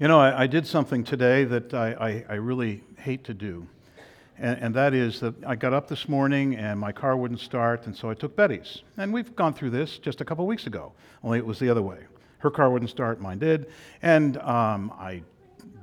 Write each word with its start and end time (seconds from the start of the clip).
You 0.00 0.06
know, 0.06 0.20
I, 0.20 0.42
I 0.42 0.46
did 0.46 0.64
something 0.64 1.02
today 1.02 1.42
that 1.42 1.74
I, 1.74 1.90
I, 1.90 2.24
I 2.28 2.34
really 2.34 2.84
hate 2.98 3.24
to 3.24 3.34
do. 3.34 3.66
And, 4.38 4.56
and, 4.62 4.74
that 4.76 4.94
is 4.94 5.18
that 5.18 5.34
I 5.44 5.56
got 5.56 5.72
up 5.72 5.88
this 5.88 6.08
morning 6.08 6.54
and 6.54 6.78
my 6.78 6.92
car 6.92 7.16
wouldn't 7.16 7.40
start, 7.40 7.86
and 7.86 7.96
so 7.96 8.08
I 8.08 8.14
took 8.14 8.36
Betty's. 8.36 8.82
And 8.96 9.12
we've 9.12 9.34
gone 9.34 9.54
through 9.54 9.70
this 9.70 9.98
just 9.98 10.20
a 10.20 10.24
couple 10.24 10.46
weeks 10.46 10.68
ago, 10.68 10.92
only 11.24 11.38
it 11.38 11.44
was 11.44 11.58
the 11.58 11.68
other 11.68 11.82
way. 11.82 11.98
Her 12.38 12.48
car 12.48 12.70
wouldn't 12.70 12.92
start, 12.92 13.20
mine 13.20 13.40
did. 13.40 13.72
And 14.00 14.36
um, 14.36 14.92
I 14.96 15.22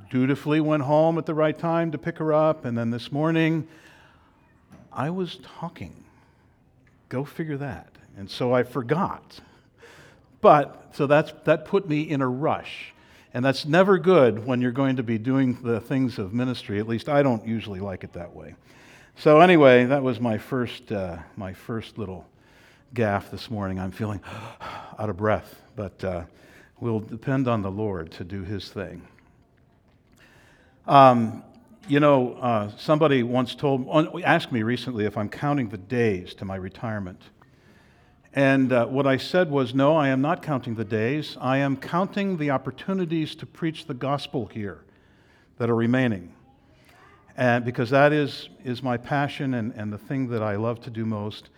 dutifully 0.09 0.61
went 0.61 0.83
home 0.83 1.17
at 1.17 1.25
the 1.25 1.33
right 1.33 1.59
time 1.59 1.91
to 1.91 1.97
pick 1.97 2.17
her 2.19 2.31
up. 2.31 2.63
And 2.63 2.77
then 2.77 2.91
this 2.91 3.11
morning, 3.11 3.67
I 4.93 5.09
was 5.09 5.39
talking. 5.59 6.05
Go 7.09 7.25
figure 7.25 7.57
that. 7.57 7.89
And 8.15 8.31
so 8.31 8.55
I 8.55 8.63
forgot. 8.63 9.41
But, 10.39 10.93
so 10.93 11.05
that's, 11.05 11.33
that 11.43 11.65
put 11.65 11.89
me 11.89 12.03
in 12.03 12.21
a 12.21 12.29
rush. 12.29 12.93
And 13.35 13.43
that's 13.43 13.65
never 13.65 13.97
good 13.97 14.45
when 14.45 14.61
you're 14.61 14.71
going 14.71 14.95
to 14.95 15.03
be 15.03 15.17
doing 15.17 15.61
the 15.61 15.81
things 15.81 16.19
of 16.19 16.33
ministry. 16.33 16.79
At 16.79 16.87
least 16.87 17.09
I 17.09 17.21
don't 17.21 17.45
usually 17.45 17.81
like 17.81 18.05
it 18.05 18.13
that 18.13 18.33
way. 18.33 18.55
So 19.17 19.41
anyway, 19.41 19.83
that 19.83 20.01
was 20.01 20.21
my 20.21 20.37
first, 20.37 20.89
uh, 20.89 21.17
my 21.35 21.51
first 21.51 21.97
little 21.97 22.25
gaffe 22.93 23.29
this 23.31 23.51
morning. 23.51 23.77
I'm 23.77 23.91
feeling 23.91 24.21
out 24.97 25.09
of 25.09 25.17
breath, 25.17 25.53
but 25.75 26.01
uh, 26.01 26.23
we'll 26.79 27.01
depend 27.01 27.49
on 27.49 27.61
the 27.61 27.69
Lord 27.69 28.09
to 28.13 28.23
do 28.23 28.45
His 28.45 28.69
thing. 28.69 29.05
Um, 30.87 31.43
you 31.89 31.99
know, 31.99 32.35
uh, 32.35 32.71
somebody 32.77 33.21
once 33.21 33.53
told, 33.53 33.85
asked 34.23 34.53
me 34.53 34.63
recently 34.63 35.03
if 35.03 35.17
I'm 35.17 35.27
counting 35.27 35.67
the 35.67 35.77
days 35.77 36.35
to 36.35 36.45
my 36.45 36.55
retirement. 36.55 37.21
And 38.35 38.73
uh, 38.73 38.85
what 38.87 39.07
I 39.07 39.15
said 39.15 39.49
was, 39.49 39.73
no, 39.73 39.95
I 39.95 40.09
am 40.09 40.19
not 40.19 40.41
counting 40.41 40.75
the 40.75 40.83
days. 40.83 41.37
I 41.39 41.59
am 41.59 41.77
counting 41.77 42.35
the 42.35 42.51
opportunities 42.51 43.33
to 43.35 43.45
preach 43.45 43.85
the 43.85 43.93
gospel 43.93 44.47
here 44.47 44.83
that 45.57 45.69
are 45.69 45.75
remaining. 45.75 46.33
And 47.37 47.63
because 47.63 47.89
that 47.91 48.11
is, 48.11 48.49
is 48.65 48.83
my 48.83 48.97
passion 48.97 49.53
and, 49.53 49.73
and 49.73 49.91
the 49.91 49.97
thing 49.97 50.27
that 50.29 50.43
I 50.43 50.57
love 50.57 50.81
to 50.81 50.89
do 50.89 51.05
most. 51.05 51.49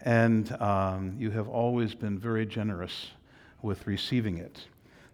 And 0.00 0.50
um, 0.60 1.14
you 1.20 1.30
have 1.30 1.48
always 1.48 1.94
been 1.94 2.18
very 2.18 2.46
generous 2.46 3.12
with 3.62 3.86
receiving 3.86 4.38
it. 4.38 4.66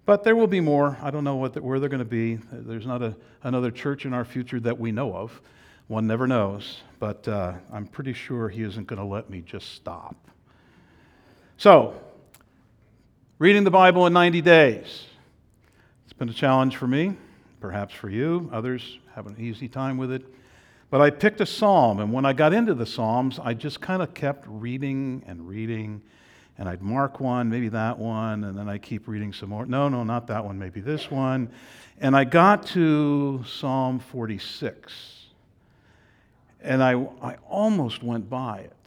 But 0.07 0.25
there 0.25 0.35
will 0.35 0.47
be 0.47 0.61
more. 0.61 0.97
I 1.03 1.11
don't 1.11 1.25
know 1.25 1.37
what 1.37 1.53
the, 1.53 1.61
where 1.61 1.79
they're 1.79 1.91
going 1.91 1.99
to 1.99 2.05
be. 2.07 2.39
There's 2.51 2.87
not 2.87 3.03
a, 3.03 3.15
another 3.43 3.71
church 3.71 4.07
in 4.07 4.15
our 4.15 4.25
future 4.25 4.59
that 4.61 4.79
we 4.79 4.91
know 4.91 5.15
of. 5.15 5.39
One 5.87 6.07
never 6.07 6.27
knows. 6.27 6.81
But 6.99 7.29
uh, 7.29 7.53
I'm 7.71 7.87
pretty 7.87 8.15
sure 8.15 8.49
he 8.49 8.63
isn't 8.63 8.87
going 8.87 8.99
to 9.01 9.05
let 9.05 9.29
me 9.29 9.43
just 9.43 9.75
stop. 9.75 10.17
So, 11.61 11.93
reading 13.39 13.65
the 13.65 13.71
Bible 13.71 14.07
in 14.07 14.15
90 14.15 14.41
days. 14.41 15.05
It's 16.05 16.15
been 16.15 16.31
a 16.31 16.33
challenge 16.33 16.77
for 16.77 16.87
me, 16.87 17.19
perhaps 17.61 17.93
for 17.93 18.09
you. 18.09 18.49
Others 18.51 18.99
have 19.15 19.27
an 19.27 19.37
easy 19.39 19.69
time 19.69 19.99
with 19.99 20.11
it. 20.11 20.25
But 20.89 21.03
I 21.03 21.11
picked 21.11 21.39
a 21.43 21.45
psalm, 21.45 22.01
and 22.01 22.15
when 22.15 22.25
I 22.25 22.33
got 22.33 22.55
into 22.55 22.73
the 22.73 22.87
psalms, 22.87 23.39
I 23.39 23.53
just 23.53 23.83
kind 23.83 24.01
of 24.01 24.15
kept 24.15 24.47
reading 24.49 25.23
and 25.27 25.47
reading, 25.47 26.01
and 26.57 26.67
I'd 26.67 26.81
mark 26.81 27.21
one, 27.21 27.51
maybe 27.51 27.69
that 27.69 27.99
one, 27.99 28.45
and 28.45 28.57
then 28.57 28.71
I 28.71 28.79
keep 28.79 29.07
reading 29.07 29.31
some 29.35 29.51
more. 29.51 29.67
No, 29.67 29.91
no, 29.91 30.03
not 30.03 30.29
that 30.29 30.43
one, 30.43 30.59
maybe 30.59 30.81
this 30.81 31.11
one. 31.11 31.51
And 32.01 32.17
I 32.17 32.25
got 32.25 32.65
to 32.69 33.45
Psalm 33.47 33.99
46, 33.99 35.27
and 36.63 36.83
I, 36.83 36.93
I 37.21 37.37
almost 37.47 38.03
went 38.03 38.31
by 38.31 38.61
it. 38.61 38.80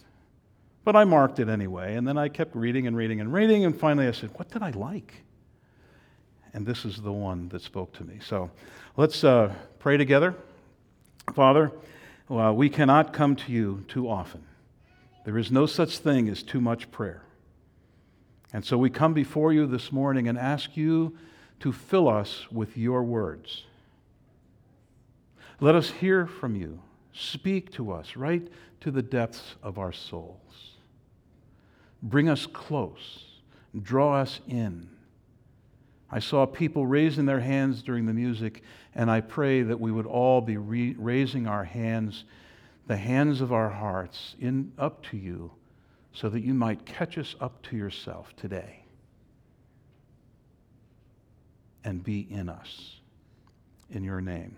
But 0.83 0.95
I 0.95 1.05
marked 1.05 1.39
it 1.39 1.47
anyway, 1.47 1.95
and 1.95 2.07
then 2.07 2.17
I 2.17 2.27
kept 2.27 2.55
reading 2.55 2.87
and 2.87 2.97
reading 2.97 3.21
and 3.21 3.31
reading, 3.31 3.63
and 3.63 3.77
finally 3.77 4.07
I 4.07 4.11
said, 4.11 4.31
What 4.35 4.49
did 4.49 4.61
I 4.61 4.71
like? 4.71 5.23
And 6.53 6.65
this 6.65 6.85
is 6.85 7.01
the 7.01 7.11
one 7.11 7.49
that 7.49 7.61
spoke 7.61 7.93
to 7.93 8.03
me. 8.03 8.19
So 8.21 8.51
let's 8.95 9.23
uh, 9.23 9.53
pray 9.79 9.97
together. 9.97 10.35
Father, 11.33 11.71
well, 12.29 12.55
we 12.55 12.69
cannot 12.69 13.13
come 13.13 13.35
to 13.37 13.51
you 13.51 13.85
too 13.87 14.09
often. 14.09 14.43
There 15.25 15.37
is 15.37 15.51
no 15.51 15.65
such 15.65 15.99
thing 15.99 16.29
as 16.29 16.43
too 16.43 16.61
much 16.61 16.91
prayer. 16.91 17.23
And 18.51 18.63
so 18.63 18.77
we 18.77 18.89
come 18.89 19.13
before 19.13 19.51
you 19.51 19.65
this 19.65 19.91
morning 19.91 20.27
and 20.27 20.37
ask 20.37 20.77
you 20.77 21.17
to 21.61 21.71
fill 21.71 22.07
us 22.07 22.45
with 22.51 22.77
your 22.77 23.03
words. 23.03 23.63
Let 25.59 25.75
us 25.75 25.89
hear 25.89 26.27
from 26.27 26.55
you. 26.55 26.81
Speak 27.13 27.71
to 27.73 27.91
us 27.91 28.15
right 28.15 28.47
to 28.81 28.91
the 28.91 29.01
depths 29.01 29.55
of 29.63 29.79
our 29.79 29.93
souls. 29.93 30.72
Bring 32.03 32.27
us 32.27 32.45
close, 32.45 33.23
draw 33.81 34.17
us 34.17 34.41
in. 34.47 34.89
I 36.11 36.19
saw 36.19 36.45
people 36.45 36.85
raising 36.85 37.25
their 37.25 37.39
hands 37.39 37.81
during 37.81 38.05
the 38.05 38.13
music, 38.13 38.61
and 38.93 39.09
I 39.09 39.21
pray 39.21 39.63
that 39.63 39.79
we 39.79 39.91
would 39.91 40.05
all 40.05 40.41
be 40.41 40.57
re- 40.57 40.95
raising 40.99 41.47
our 41.47 41.63
hands, 41.63 42.25
the 42.85 42.97
hands 42.97 43.41
of 43.41 43.51
our 43.51 43.69
hearts, 43.69 44.35
in, 44.39 44.73
up 44.77 45.03
to 45.05 45.17
you, 45.17 45.53
so 46.13 46.29
that 46.29 46.41
you 46.41 46.53
might 46.53 46.85
catch 46.85 47.17
us 47.17 47.35
up 47.39 47.63
to 47.63 47.77
yourself 47.77 48.35
today 48.35 48.83
and 51.83 52.03
be 52.03 52.27
in 52.29 52.49
us. 52.49 52.97
In 53.89 54.03
your 54.03 54.21
name. 54.21 54.55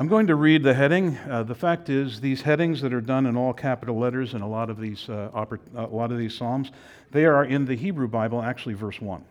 I'm 0.00 0.08
going 0.08 0.28
to 0.28 0.34
read 0.34 0.62
the 0.62 0.72
heading. 0.72 1.18
Uh, 1.28 1.42
the 1.42 1.54
fact 1.54 1.90
is, 1.90 2.22
these 2.22 2.40
headings 2.40 2.80
that 2.80 2.94
are 2.94 3.02
done 3.02 3.26
in 3.26 3.36
all 3.36 3.52
capital 3.52 3.98
letters 3.98 4.32
in 4.32 4.40
a 4.40 4.48
lot 4.48 4.70
of 4.70 4.80
these, 4.80 5.06
uh, 5.10 5.28
oper- 5.34 5.58
a 5.76 5.94
lot 5.94 6.10
of 6.10 6.16
these 6.16 6.34
psalms, 6.34 6.70
they 7.10 7.26
are 7.26 7.44
in 7.44 7.66
the 7.66 7.74
Hebrew 7.74 8.08
Bible, 8.08 8.40
actually, 8.40 8.72
verse 8.72 8.98
1. 8.98 9.22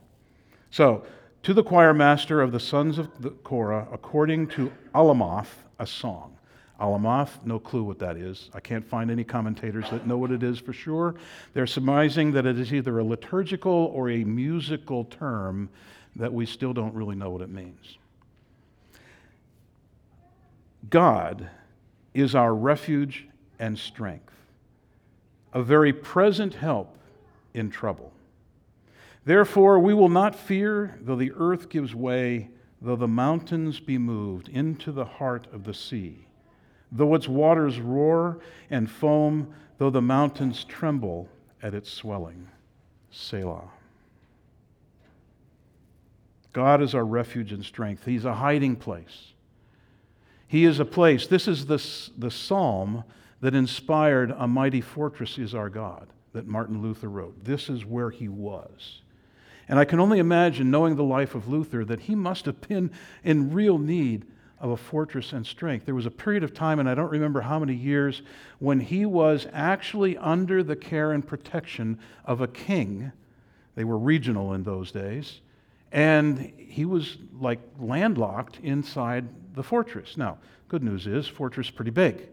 So, 0.69 1.03
to 1.41 1.55
the 1.55 1.63
choir 1.63 1.91
master 1.91 2.39
of 2.39 2.51
the 2.51 2.59
sons 2.59 2.99
of 2.99 3.09
the 3.19 3.31
Korah, 3.31 3.87
according 3.91 4.45
to 4.49 4.71
Alamoth, 4.93 5.49
a 5.79 5.87
song. 5.87 6.37
Alamoth, 6.79 7.43
no 7.43 7.57
clue 7.57 7.83
what 7.83 7.97
that 7.97 8.15
is. 8.15 8.51
I 8.53 8.59
can't 8.59 8.87
find 8.87 9.09
any 9.09 9.23
commentators 9.23 9.89
that 9.89 10.05
know 10.05 10.19
what 10.19 10.29
it 10.29 10.43
is 10.43 10.59
for 10.59 10.71
sure. 10.71 11.15
They're 11.55 11.65
surmising 11.65 12.31
that 12.33 12.45
it 12.45 12.59
is 12.59 12.71
either 12.71 12.99
a 12.99 13.03
liturgical 13.03 13.91
or 13.95 14.11
a 14.11 14.23
musical 14.23 15.05
term 15.05 15.67
that 16.15 16.31
we 16.31 16.45
still 16.45 16.73
don't 16.73 16.93
really 16.93 17.15
know 17.15 17.31
what 17.31 17.41
it 17.41 17.49
means. 17.49 17.97
God 20.87 21.49
is 22.13 22.35
our 22.35 22.53
refuge 22.53 23.27
and 23.59 23.77
strength, 23.77 24.33
a 25.53 25.61
very 25.61 25.91
present 25.91 26.55
help 26.55 26.95
in 27.53 27.69
trouble. 27.69 28.11
Therefore, 29.25 29.79
we 29.79 29.93
will 29.93 30.09
not 30.09 30.35
fear, 30.35 30.97
though 31.01 31.15
the 31.15 31.33
earth 31.35 31.69
gives 31.69 31.93
way, 31.93 32.49
though 32.81 32.95
the 32.95 33.07
mountains 33.07 33.79
be 33.79 33.97
moved 33.97 34.47
into 34.47 34.91
the 34.91 35.05
heart 35.05 35.47
of 35.51 35.65
the 35.65 35.73
sea, 35.73 36.25
though 36.91 37.13
its 37.13 37.27
waters 37.27 37.79
roar 37.79 38.39
and 38.69 38.89
foam, 38.89 39.53
though 39.77 39.89
the 39.89 40.01
mountains 40.01 40.63
tremble 40.63 41.27
at 41.61 41.73
its 41.73 41.91
swelling. 41.91 42.47
Selah. 43.11 43.69
God 46.53 46.81
is 46.81 46.95
our 46.95 47.05
refuge 47.05 47.51
and 47.51 47.63
strength. 47.63 48.05
He's 48.05 48.25
a 48.25 48.33
hiding 48.33 48.75
place. 48.75 49.33
He 50.49 50.65
is 50.65 50.79
a 50.79 50.85
place. 50.85 51.27
This 51.27 51.47
is 51.47 51.67
the, 51.67 51.77
the 52.17 52.31
psalm 52.31 53.03
that 53.39 53.53
inspired 53.53 54.33
A 54.35 54.47
Mighty 54.47 54.81
Fortress 54.81 55.37
is 55.37 55.53
Our 55.53 55.69
God 55.69 56.07
that 56.33 56.47
Martin 56.47 56.81
Luther 56.81 57.07
wrote. 57.07 57.45
This 57.45 57.69
is 57.69 57.85
where 57.85 58.09
he 58.09 58.27
was. 58.27 59.01
And 59.67 59.77
I 59.77 59.85
can 59.85 59.99
only 59.99 60.17
imagine, 60.17 60.71
knowing 60.71 60.95
the 60.95 61.03
life 61.03 61.35
of 61.35 61.47
Luther, 61.47 61.85
that 61.85 62.01
he 62.01 62.15
must 62.15 62.45
have 62.45 62.59
been 62.61 62.89
in 63.23 63.53
real 63.53 63.77
need 63.77 64.25
of 64.59 64.71
a 64.71 64.77
fortress 64.77 65.33
and 65.33 65.45
strength. 65.45 65.85
There 65.85 65.93
was 65.93 66.07
a 66.07 66.11
period 66.11 66.43
of 66.43 66.55
time, 66.55 66.79
and 66.79 66.89
I 66.89 66.95
don't 66.95 67.11
remember 67.11 67.41
how 67.41 67.59
many 67.59 67.75
years, 67.75 68.23
when 68.57 68.79
he 68.79 69.05
was 69.05 69.45
actually 69.53 70.17
under 70.17 70.63
the 70.63 70.75
care 70.75 71.11
and 71.11 71.25
protection 71.25 71.99
of 72.25 72.41
a 72.41 72.47
king. 72.47 73.11
They 73.75 73.83
were 73.83 73.99
regional 73.99 74.53
in 74.53 74.63
those 74.63 74.91
days. 74.91 75.41
And 75.91 76.51
he 76.57 76.85
was 76.85 77.17
like 77.39 77.59
landlocked 77.79 78.59
inside 78.63 79.27
the 79.59 79.63
fortress. 79.63 80.15
Now, 80.15 80.37
good 80.69 80.81
news 80.81 81.05
is, 81.05 81.27
fortress 81.27 81.69
pretty 81.69 81.91
big. 81.91 82.29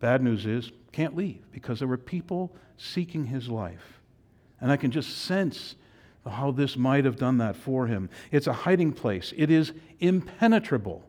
Bad 0.00 0.24
news 0.24 0.44
is, 0.44 0.72
can't 0.90 1.14
leave 1.14 1.40
because 1.52 1.78
there 1.78 1.86
were 1.86 1.96
people 1.96 2.50
seeking 2.78 3.26
his 3.26 3.48
life. 3.48 4.00
And 4.60 4.72
I 4.72 4.76
can 4.76 4.90
just 4.90 5.18
sense 5.18 5.76
how 6.28 6.50
this 6.50 6.76
might 6.76 7.04
have 7.04 7.14
done 7.14 7.38
that 7.38 7.54
for 7.54 7.86
him. 7.86 8.10
It's 8.32 8.48
a 8.48 8.52
hiding 8.52 8.90
place, 8.90 9.32
it 9.36 9.52
is 9.52 9.72
impenetrable. 10.00 11.08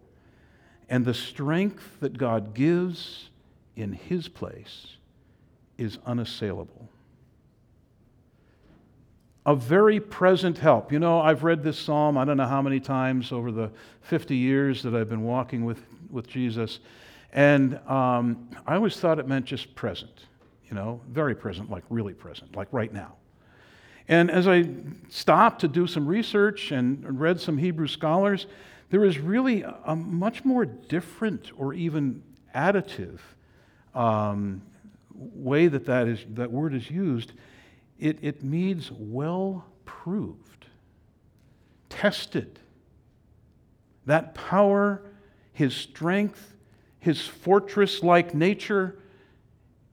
And 0.88 1.04
the 1.04 1.16
strength 1.16 2.00
that 2.00 2.16
God 2.16 2.54
gives 2.54 3.32
in 3.76 3.94
his 3.94 4.28
place 4.28 4.98
is 5.80 5.98
unassailable 6.06 6.90
a 9.46 9.56
very 9.56 10.00
present 10.00 10.58
help. 10.58 10.92
You 10.92 11.00
know, 11.00 11.22
I've 11.22 11.44
read 11.44 11.64
this 11.64 11.78
psalm 11.78 12.18
I 12.18 12.26
don't 12.26 12.38
know 12.38 12.48
how 12.48 12.62
many 12.62 12.80
times 12.80 13.32
over 13.32 13.52
the 13.52 13.72
50 14.02 14.36
years 14.36 14.82
that 14.84 14.96
I've 14.96 15.10
been 15.10 15.24
walking 15.24 15.66
with, 15.66 15.84
with 16.10 16.28
Jesus, 16.28 16.80
and 17.34 17.76
um, 17.88 18.50
I 18.66 18.76
always 18.76 18.98
thought 18.98 19.20
it 19.20 19.28
meant 19.28 19.46
just 19.46 19.76
present, 19.76 20.26
you 20.70 20.76
know, 20.76 21.02
very 21.10 21.36
present, 21.36 21.70
like 21.70 21.84
really 21.90 22.14
present, 22.14 22.56
like 22.56 22.70
right 22.72 22.94
now. 22.94 23.16
And 24.08 24.30
as 24.30 24.48
I 24.48 24.68
stopped 25.10 25.62
to 25.62 25.68
do 25.68 25.88
some 25.88 26.08
research 26.08 26.72
and 26.72 27.20
read 27.20 27.40
some 27.40 27.58
Hebrew 27.58 27.88
scholars, 27.88 28.46
there 28.90 29.04
is 29.04 29.20
really 29.20 29.64
a 29.64 29.96
much 29.96 30.46
more 30.46 30.66
different 30.66 31.52
or 31.58 31.74
even 31.74 32.22
additive 32.56 33.20
um, 33.96 34.62
way 35.14 35.68
that 35.68 35.86
that, 35.86 36.08
is, 36.08 36.24
that 36.36 36.52
word 36.52 36.74
is 36.74 36.90
used. 36.90 37.34
It, 38.00 38.20
it 38.22 38.44
means 38.44 38.92
well 38.92 39.66
proved, 39.86 40.66
tested. 41.90 42.60
That 44.06 44.36
power, 44.36 45.02
his 45.54 45.74
strength, 45.74 46.54
his 47.00 47.26
fortress 47.26 48.04
like 48.04 48.34
nature, 48.34 49.00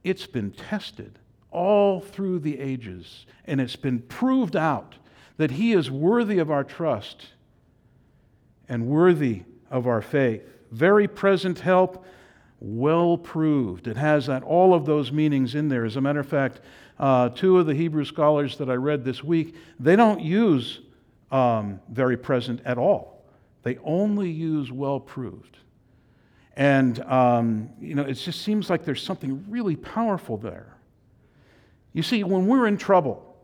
it's 0.04 0.26
been 0.26 0.50
tested 0.50 1.18
all 1.50 2.00
through 2.00 2.40
the 2.40 2.58
ages, 2.58 3.26
and 3.44 3.60
it's 3.60 3.76
been 3.76 4.00
proved 4.00 4.56
out 4.56 4.96
that 5.36 5.52
he 5.52 5.72
is 5.72 5.90
worthy 5.90 6.38
of 6.38 6.50
our 6.50 6.64
trust 6.64 7.26
and 8.68 8.86
worthy 8.86 9.42
of 9.70 9.86
our 9.86 10.02
faith. 10.02 10.42
Very 10.70 11.06
present 11.06 11.60
help, 11.60 12.04
well 12.62 13.18
proved. 13.18 13.88
It 13.88 13.96
has 13.96 14.26
that, 14.26 14.44
all 14.44 14.72
of 14.72 14.86
those 14.86 15.10
meanings 15.10 15.56
in 15.56 15.68
there. 15.68 15.84
As 15.84 15.96
a 15.96 16.00
matter 16.00 16.20
of 16.20 16.28
fact, 16.28 16.60
uh, 16.98 17.30
two 17.30 17.58
of 17.58 17.66
the 17.66 17.74
Hebrew 17.74 18.04
scholars 18.04 18.56
that 18.58 18.70
I 18.70 18.74
read 18.74 19.04
this 19.04 19.24
week, 19.24 19.56
they 19.80 19.96
don't 19.96 20.20
use 20.20 20.80
um, 21.32 21.80
very 21.88 22.16
present 22.16 22.60
at 22.64 22.78
all. 22.78 23.24
They 23.64 23.78
only 23.78 24.30
use 24.30 24.70
well 24.70 25.00
proved. 25.00 25.58
And, 26.56 27.00
um, 27.00 27.70
you 27.80 27.96
know, 27.96 28.02
it 28.02 28.14
just 28.14 28.42
seems 28.42 28.70
like 28.70 28.84
there's 28.84 29.02
something 29.02 29.44
really 29.48 29.74
powerful 29.74 30.36
there. 30.36 30.76
You 31.92 32.02
see, 32.04 32.22
when 32.22 32.46
we're 32.46 32.68
in 32.68 32.76
trouble, 32.76 33.36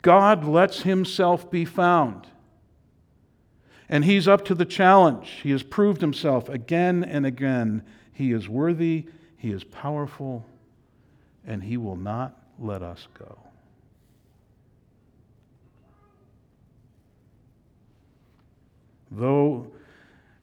God 0.00 0.44
lets 0.44 0.82
himself 0.82 1.50
be 1.50 1.64
found. 1.64 2.26
And 3.88 4.06
he's 4.06 4.26
up 4.26 4.46
to 4.46 4.54
the 4.54 4.64
challenge. 4.64 5.40
He 5.42 5.50
has 5.50 5.62
proved 5.62 6.00
himself 6.00 6.48
again 6.48 7.04
and 7.04 7.26
again. 7.26 7.82
He 8.12 8.32
is 8.32 8.48
worthy, 8.48 9.06
he 9.36 9.50
is 9.50 9.64
powerful, 9.64 10.44
and 11.46 11.62
he 11.62 11.76
will 11.76 11.96
not 11.96 12.38
let 12.58 12.82
us 12.82 13.08
go. 13.18 13.38
Though, 19.10 19.66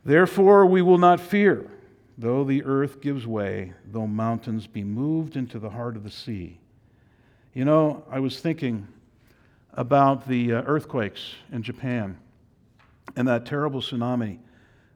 therefore, 0.05 0.65
we 0.65 0.81
will 0.81 0.97
not 0.97 1.19
fear, 1.19 1.69
though 2.17 2.43
the 2.43 2.63
earth 2.63 3.01
gives 3.01 3.25
way, 3.25 3.73
though 3.91 4.05
mountains 4.05 4.67
be 4.67 4.83
moved 4.83 5.35
into 5.35 5.57
the 5.57 5.71
heart 5.71 5.95
of 5.95 6.03
the 6.03 6.11
sea. 6.11 6.59
You 7.53 7.65
know, 7.65 8.03
I 8.11 8.19
was 8.19 8.39
thinking 8.39 8.87
about 9.73 10.27
the 10.27 10.53
uh, 10.53 10.61
earthquakes 10.63 11.33
in 11.51 11.63
Japan 11.63 12.17
and 13.15 13.27
that 13.27 13.45
terrible 13.45 13.81
tsunami 13.81 14.39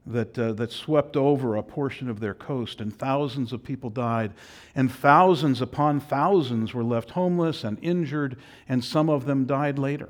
that, 0.05 0.37
uh, 0.37 0.53
that 0.53 0.71
swept 0.71 1.15
over 1.15 1.55
a 1.55 1.63
portion 1.63 2.09
of 2.09 2.19
their 2.19 2.33
coast, 2.33 2.81
and 2.81 2.93
thousands 2.93 3.53
of 3.53 3.63
people 3.63 3.89
died, 3.89 4.33
and 4.75 4.91
thousands 4.91 5.61
upon 5.61 5.99
thousands 5.99 6.73
were 6.73 6.83
left 6.83 7.11
homeless 7.11 7.63
and 7.63 7.77
injured, 7.81 8.37
and 8.67 8.83
some 8.83 9.09
of 9.09 9.25
them 9.25 9.45
died 9.45 9.79
later. 9.79 10.09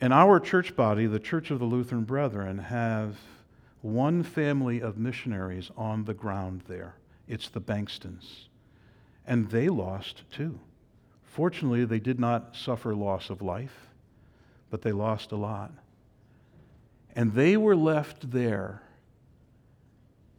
And 0.00 0.12
our 0.12 0.38
church 0.38 0.76
body, 0.76 1.06
the 1.06 1.18
Church 1.18 1.50
of 1.50 1.58
the 1.58 1.64
Lutheran 1.64 2.04
Brethren, 2.04 2.58
have 2.58 3.16
one 3.82 4.22
family 4.22 4.80
of 4.80 4.98
missionaries 4.98 5.70
on 5.76 6.04
the 6.04 6.14
ground 6.14 6.62
there. 6.68 6.94
It's 7.26 7.48
the 7.48 7.60
Bankstons. 7.60 8.46
And 9.26 9.50
they 9.50 9.68
lost 9.68 10.22
too. 10.30 10.58
Fortunately, 11.24 11.84
they 11.84 12.00
did 12.00 12.18
not 12.18 12.54
suffer 12.56 12.94
loss 12.94 13.30
of 13.30 13.42
life, 13.42 13.88
but 14.70 14.82
they 14.82 14.92
lost 14.92 15.32
a 15.32 15.36
lot. 15.36 15.72
And 17.18 17.32
they 17.32 17.56
were 17.56 17.74
left 17.74 18.30
there 18.30 18.80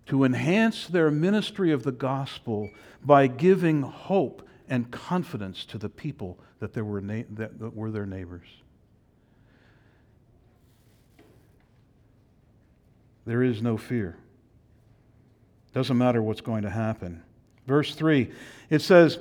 to 0.05 0.23
enhance 0.23 0.87
their 0.87 1.11
ministry 1.11 1.73
of 1.73 1.83
the 1.83 1.91
gospel 1.91 2.69
by 3.03 3.27
giving 3.27 3.81
hope 3.81 4.47
and 4.69 4.89
confidence 4.89 5.65
to 5.65 5.77
the 5.77 5.89
people 5.89 6.39
that, 6.59 6.71
there 6.71 6.85
were, 6.85 7.01
na- 7.01 7.23
that, 7.31 7.75
were 7.75 7.91
their 7.91 8.05
neighbors. 8.05 8.47
There 13.25 13.43
is 13.43 13.61
no 13.61 13.75
fear. 13.75 14.15
Doesn't 15.73 15.97
matter 15.97 16.23
what's 16.23 16.39
going 16.39 16.63
to 16.63 16.69
happen. 16.69 17.21
Verse 17.67 17.93
3, 17.93 18.31
it 18.69 18.81
says, 18.81 19.19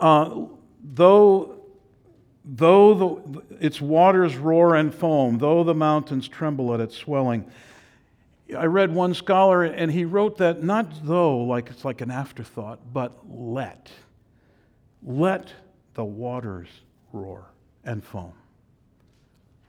uh, 0.00 0.42
though 0.82 1.59
Though 2.52 2.94
the, 2.94 3.42
its 3.64 3.80
waters 3.80 4.36
roar 4.36 4.74
and 4.74 4.92
foam, 4.92 5.38
though 5.38 5.62
the 5.62 5.74
mountains 5.74 6.26
tremble 6.26 6.74
at 6.74 6.80
its 6.80 6.96
swelling. 6.96 7.48
I 8.58 8.64
read 8.64 8.92
one 8.92 9.14
scholar, 9.14 9.62
and 9.62 9.92
he 9.92 10.04
wrote 10.04 10.38
that 10.38 10.60
not 10.60 11.04
though, 11.04 11.38
like 11.38 11.70
it's 11.70 11.84
like 11.84 12.00
an 12.00 12.10
afterthought, 12.10 12.80
but 12.92 13.12
let. 13.28 13.92
Let 15.04 15.52
the 15.94 16.04
waters 16.04 16.66
roar 17.12 17.44
and 17.84 18.02
foam. 18.02 18.32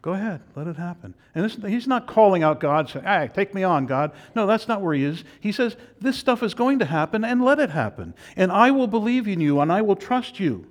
Go 0.01 0.13
ahead, 0.13 0.41
let 0.55 0.65
it 0.65 0.77
happen. 0.77 1.13
And 1.35 1.45
this, 1.45 1.57
he's 1.63 1.87
not 1.87 2.07
calling 2.07 2.41
out 2.41 2.59
God, 2.59 2.89
saying, 2.89 3.05
hey, 3.05 3.29
take 3.31 3.53
me 3.53 3.61
on, 3.61 3.85
God. 3.85 4.11
No, 4.35 4.47
that's 4.47 4.67
not 4.67 4.81
where 4.81 4.95
he 4.95 5.03
is. 5.03 5.23
He 5.39 5.51
says, 5.51 5.77
this 5.99 6.17
stuff 6.17 6.41
is 6.41 6.55
going 6.55 6.79
to 6.79 6.85
happen, 6.85 7.23
and 7.23 7.43
let 7.43 7.59
it 7.59 7.69
happen. 7.69 8.15
And 8.35 8.51
I 8.51 8.71
will 8.71 8.87
believe 8.87 9.27
in 9.27 9.39
you, 9.39 9.59
and 9.59 9.71
I 9.71 9.83
will 9.83 9.95
trust 9.95 10.39
you. 10.39 10.65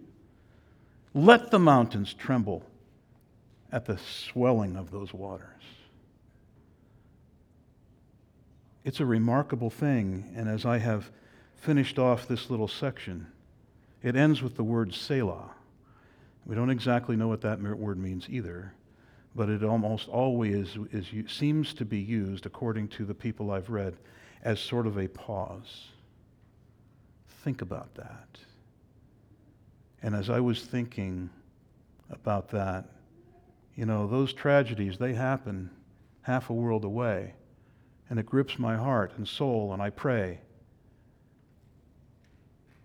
Let 1.14 1.50
the 1.50 1.58
mountains 1.58 2.14
tremble 2.14 2.64
at 3.72 3.86
the 3.86 3.98
swelling 3.98 4.76
of 4.76 4.90
those 4.90 5.12
waters. 5.12 5.46
It's 8.84 9.00
a 9.00 9.06
remarkable 9.06 9.70
thing, 9.70 10.32
and 10.36 10.48
as 10.48 10.64
I 10.64 10.78
have 10.78 11.10
finished 11.56 11.98
off 11.98 12.26
this 12.26 12.48
little 12.48 12.68
section, 12.68 13.26
it 14.02 14.16
ends 14.16 14.40
with 14.40 14.56
the 14.56 14.64
word 14.64 14.94
Selah. 14.94 15.50
We 16.46 16.54
don't 16.54 16.70
exactly 16.70 17.16
know 17.16 17.28
what 17.28 17.42
that 17.42 17.60
word 17.60 17.98
means 17.98 18.26
either, 18.30 18.72
but 19.34 19.48
it 19.48 19.62
almost 19.62 20.08
always 20.08 20.76
is, 20.92 21.06
is, 21.12 21.30
seems 21.30 21.74
to 21.74 21.84
be 21.84 21.98
used, 21.98 22.46
according 22.46 22.88
to 22.88 23.04
the 23.04 23.14
people 23.14 23.50
I've 23.50 23.68
read, 23.68 23.96
as 24.42 24.58
sort 24.58 24.86
of 24.86 24.96
a 24.96 25.08
pause. 25.08 25.88
Think 27.44 27.60
about 27.62 27.94
that. 27.96 28.28
And 30.02 30.14
as 30.14 30.30
I 30.30 30.40
was 30.40 30.62
thinking 30.62 31.30
about 32.10 32.50
that, 32.50 32.86
you 33.76 33.86
know, 33.86 34.06
those 34.06 34.32
tragedies, 34.32 34.98
they 34.98 35.12
happen 35.12 35.70
half 36.22 36.50
a 36.50 36.54
world 36.54 36.84
away. 36.84 37.34
And 38.08 38.18
it 38.18 38.26
grips 38.26 38.58
my 38.58 38.76
heart 38.76 39.12
and 39.16 39.26
soul, 39.26 39.72
and 39.72 39.80
I 39.80 39.90
pray. 39.90 40.40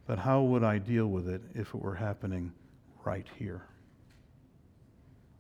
But 0.06 0.20
how 0.20 0.44
would 0.44 0.64
I 0.64 0.78
deal 0.78 1.08
with 1.08 1.28
it 1.28 1.42
if 1.56 1.74
it 1.74 1.82
were 1.82 1.96
happening 1.96 2.52
right 3.04 3.26
here? 3.40 3.64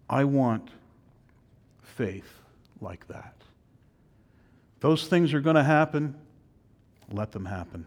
I 0.09 0.23
want 0.23 0.69
faith 1.81 2.41
like 2.81 3.07
that. 3.07 3.35
Those 4.79 5.07
things 5.07 5.33
are 5.33 5.41
going 5.41 5.55
to 5.55 5.63
happen. 5.63 6.15
Let 7.11 7.31
them 7.31 7.45
happen. 7.45 7.85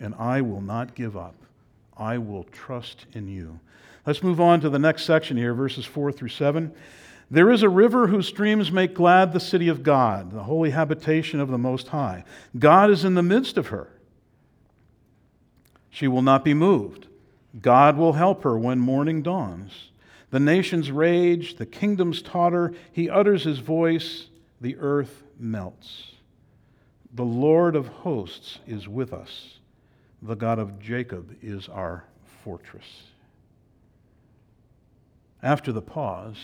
And 0.00 0.14
I 0.14 0.40
will 0.40 0.60
not 0.60 0.94
give 0.94 1.16
up. 1.16 1.34
I 1.96 2.18
will 2.18 2.44
trust 2.44 3.06
in 3.12 3.28
you. 3.28 3.60
Let's 4.06 4.22
move 4.22 4.40
on 4.40 4.60
to 4.60 4.70
the 4.70 4.78
next 4.78 5.04
section 5.04 5.36
here, 5.36 5.54
verses 5.54 5.84
4 5.84 6.12
through 6.12 6.28
7. 6.28 6.72
There 7.30 7.50
is 7.50 7.62
a 7.62 7.68
river 7.68 8.06
whose 8.06 8.28
streams 8.28 8.70
make 8.70 8.94
glad 8.94 9.32
the 9.32 9.40
city 9.40 9.68
of 9.68 9.82
God, 9.82 10.30
the 10.30 10.44
holy 10.44 10.70
habitation 10.70 11.40
of 11.40 11.48
the 11.48 11.58
Most 11.58 11.88
High. 11.88 12.24
God 12.56 12.90
is 12.90 13.04
in 13.04 13.14
the 13.14 13.22
midst 13.22 13.58
of 13.58 13.68
her. 13.68 13.88
She 15.90 16.06
will 16.06 16.22
not 16.22 16.44
be 16.44 16.54
moved. 16.54 17.08
God 17.60 17.96
will 17.96 18.12
help 18.12 18.42
her 18.44 18.56
when 18.58 18.78
morning 18.78 19.22
dawns. 19.22 19.90
The 20.30 20.38
nations 20.38 20.90
rage, 20.90 21.56
the 21.56 21.66
kingdoms 21.66 22.22
totter. 22.22 22.74
He 22.92 23.08
utters 23.08 23.44
his 23.44 23.58
voice, 23.58 24.26
the 24.60 24.76
earth 24.76 25.24
melts. 25.38 26.12
The 27.12 27.24
Lord 27.24 27.74
of 27.74 27.88
hosts 27.88 28.58
is 28.66 28.86
with 28.86 29.12
us. 29.12 29.58
The 30.22 30.34
God 30.34 30.58
of 30.58 30.78
Jacob 30.78 31.36
is 31.42 31.68
our 31.68 32.04
fortress. 32.42 32.84
After 35.42 35.72
the 35.72 35.82
pause, 35.82 36.38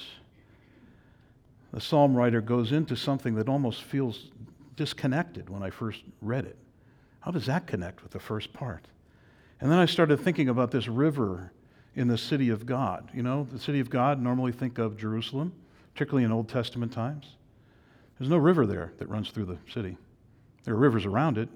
the 1.72 1.80
psalm 1.80 2.14
writer 2.14 2.40
goes 2.40 2.72
into 2.72 2.96
something 2.96 3.34
that 3.36 3.48
almost 3.48 3.82
feels 3.82 4.30
disconnected 4.76 5.48
when 5.48 5.62
I 5.62 5.70
first 5.70 6.02
read 6.20 6.44
it. 6.44 6.56
How 7.20 7.30
does 7.30 7.46
that 7.46 7.66
connect 7.66 8.02
with 8.02 8.12
the 8.12 8.20
first 8.20 8.52
part? 8.52 8.86
And 9.60 9.70
then 9.70 9.78
I 9.78 9.86
started 9.86 10.18
thinking 10.18 10.48
about 10.48 10.70
this 10.70 10.88
river 10.88 11.52
in 11.94 12.08
the 12.08 12.18
city 12.18 12.48
of 12.50 12.66
God. 12.66 13.10
You 13.14 13.22
know, 13.22 13.46
the 13.50 13.58
city 13.58 13.80
of 13.80 13.90
God, 13.90 14.20
normally 14.20 14.52
think 14.52 14.78
of 14.78 14.96
Jerusalem, 14.96 15.52
particularly 15.94 16.24
in 16.24 16.32
Old 16.32 16.48
Testament 16.48 16.92
times. 16.92 17.26
There's 18.18 18.30
no 18.30 18.38
river 18.38 18.66
there 18.66 18.92
that 18.98 19.08
runs 19.08 19.30
through 19.30 19.46
the 19.46 19.58
city. 19.72 19.96
There 20.64 20.74
are 20.74 20.78
rivers 20.78 21.06
around 21.06 21.38
it, 21.38 21.48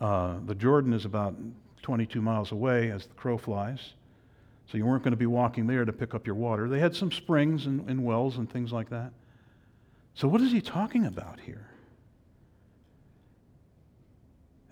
uh, 0.00 0.36
the 0.46 0.54
Jordan 0.54 0.92
is 0.92 1.04
about 1.04 1.34
22 1.82 2.20
miles 2.22 2.52
away 2.52 2.90
as 2.90 3.06
the 3.06 3.14
crow 3.14 3.38
flies. 3.38 3.92
So 4.70 4.78
you 4.78 4.86
weren't 4.86 5.02
going 5.02 5.12
to 5.12 5.18
be 5.18 5.26
walking 5.26 5.66
there 5.66 5.84
to 5.84 5.92
pick 5.92 6.14
up 6.14 6.26
your 6.26 6.36
water. 6.36 6.68
They 6.68 6.78
had 6.78 6.96
some 6.96 7.12
springs 7.12 7.66
and, 7.66 7.88
and 7.88 8.04
wells 8.04 8.38
and 8.38 8.50
things 8.50 8.72
like 8.72 8.90
that. 8.90 9.12
So, 10.14 10.28
what 10.28 10.40
is 10.40 10.52
he 10.52 10.60
talking 10.60 11.06
about 11.06 11.40
here? 11.40 11.68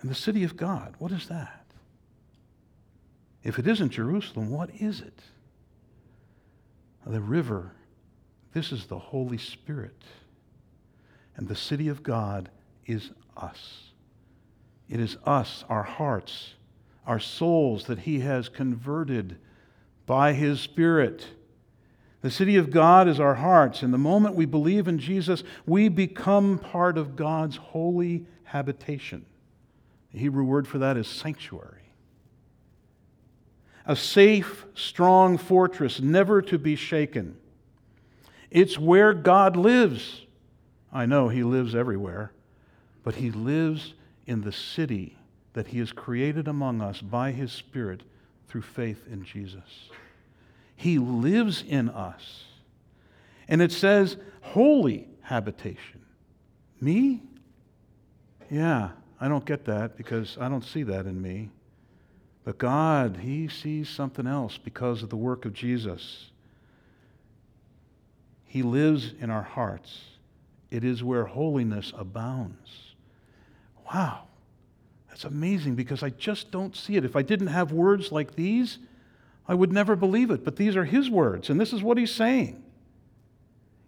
And 0.01 0.11
the 0.11 0.15
city 0.15 0.45
of 0.45 0.57
God, 0.57 0.95
what 0.99 1.13
is 1.13 1.29
that? 1.29 1.67
If 3.43 3.59
it 3.59 3.67
isn't 3.67 3.91
Jerusalem, 3.91 4.51
what 4.51 4.71
is 4.79 5.01
it? 5.01 5.19
The 7.07 7.21
river, 7.21 7.73
this 8.53 8.73
is 8.73 8.87
the 8.87 8.99
Holy 8.99 9.39
Spirit. 9.39 10.03
And 11.37 11.49
the 11.49 11.57
city 11.57 11.89
of 11.89 12.03
God 12.03 12.51
is 12.87 13.11
us. 13.37 13.90
It 14.91 14.99
is 14.99 15.17
us, 15.25 15.65
our 15.69 15.85
hearts, 15.85 16.55
our 17.07 17.21
souls 17.21 17.85
that 17.85 18.01
He 18.01 18.21
has 18.21 18.49
converted 18.49 19.39
by 20.05 20.33
His 20.33 20.61
Spirit. 20.61 21.25
The 22.23 22.31
city 22.31 22.57
of 22.57 22.71
God 22.71 23.09
is 23.09 23.21
our 23.21 23.37
hearts, 23.37 23.83
and 23.83 23.95
the 23.95 23.99
moment 23.99 24.35
we 24.35 24.47
believe 24.47 24.89
in 24.89 24.99
Jesus, 24.99 25.45
we 25.65 25.89
become 25.89 26.59
part 26.59 26.99
of 26.99 27.15
God's 27.15 27.57
holy 27.57 28.27
habitation. 28.43 29.25
The 30.13 30.19
Hebrew 30.19 30.45
word 30.45 30.67
for 30.67 30.79
that 30.79 30.97
is 30.97 31.07
sanctuary. 31.07 31.77
A 33.87 33.95
safe, 33.95 34.67
strong 34.75 35.39
fortress, 35.39 36.01
never 36.01 36.43
to 36.43 36.59
be 36.59 36.75
shaken. 36.75 37.37
It's 38.51 38.77
where 38.77 39.15
God 39.15 39.55
lives. 39.55 40.27
I 40.93 41.07
know 41.07 41.29
He 41.29 41.45
lives 41.45 41.77
everywhere, 41.77 42.33
but 43.05 43.15
He 43.15 43.31
lives 43.31 43.95
in 44.31 44.43
the 44.43 44.53
city 44.53 45.19
that 45.55 45.67
He 45.67 45.81
has 45.81 45.91
created 45.91 46.47
among 46.47 46.81
us 46.81 47.01
by 47.01 47.33
His 47.33 47.51
Spirit 47.51 48.05
through 48.47 48.63
faith 48.63 49.05
in 49.11 49.25
Jesus. 49.25 49.91
He 50.77 50.99
lives 50.99 51.65
in 51.67 51.89
us. 51.89 52.45
And 53.49 53.61
it 53.61 53.73
says, 53.73 54.17
holy 54.41 55.09
habitation. 55.23 56.05
Me? 56.81 57.23
Yeah, 58.49 58.91
I 59.21 59.27
don't 59.27 59.45
get 59.45 59.65
that 59.65 59.97
because 59.97 60.39
I 60.41 60.49
don't 60.49 60.65
see 60.65 60.85
that 60.85 61.07
in 61.07 61.21
me. 61.21 61.51
But 62.45 62.57
God, 62.57 63.19
He 63.23 63.49
sees 63.49 63.89
something 63.89 64.29
else 64.29 64.59
because 64.59 65.03
of 65.03 65.11
the 65.11 65.17
work 65.17 65.45
of 65.45 65.53
Jesus. 65.53 66.31
He 68.47 68.63
lives 68.63 69.13
in 69.21 69.29
our 69.29 69.43
hearts. 69.43 70.03
It 70.71 70.85
is 70.85 71.03
where 71.03 71.25
holiness 71.25 71.93
abounds. 71.97 72.90
Wow, 73.93 74.23
that's 75.09 75.25
amazing 75.25 75.75
because 75.75 76.03
I 76.03 76.11
just 76.11 76.51
don't 76.51 76.77
see 76.77 76.97
it. 76.97 77.05
If 77.05 77.17
I 77.17 77.23
didn't 77.23 77.49
have 77.49 77.73
words 77.73 78.13
like 78.13 78.37
these, 78.37 78.79
I 79.49 79.55
would 79.55 79.73
never 79.73 79.97
believe 79.97 80.31
it. 80.31 80.45
But 80.45 80.57
these 80.57 80.77
are 80.77 80.85
His 80.85 81.11
words, 81.11 81.51
and 81.51 81.61
this 81.61 81.73
is 81.73 81.83
what 81.83 81.99
He's 81.99 82.13
saying. 82.13 82.63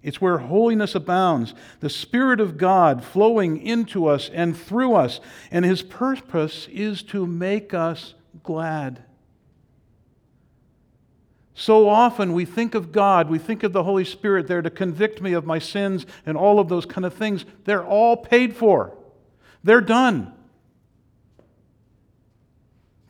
It's 0.02 0.21
where 0.21 0.38
holiness 0.38 0.97
abounds, 0.97 1.54
the 1.78 1.88
Spirit 1.88 2.40
of 2.40 2.56
God 2.59 3.04
flowing 3.04 3.64
into 3.64 4.09
us 4.09 4.28
and 4.30 4.56
through 4.56 4.94
us. 4.94 5.21
And 5.50 5.64
His 5.64 5.82
purpose 5.82 6.66
is 6.73 7.04
to 7.04 7.25
make 7.25 7.73
us 7.73 8.14
glad. 8.42 9.04
So 11.54 11.88
often 11.88 12.32
we 12.32 12.44
think 12.44 12.75
of 12.75 12.90
God, 12.90 13.30
we 13.30 13.38
think 13.38 13.62
of 13.62 13.73
the 13.73 13.85
Holy 13.85 14.04
Spirit 14.04 14.49
there 14.49 14.62
to 14.62 14.71
convict 14.71 15.21
me 15.23 15.35
of 15.35 15.47
my 15.47 15.61
sins 15.61 16.06
and 16.26 16.37
all 16.37 16.59
of 16.59 16.68
those 16.68 16.87
kind 16.87 17.04
of 17.04 17.14
things. 17.14 17.44
They're 17.64 17.85
all 17.85 18.16
paid 18.16 18.56
for, 18.56 18.97
they're 19.64 19.81
done. 19.81 20.33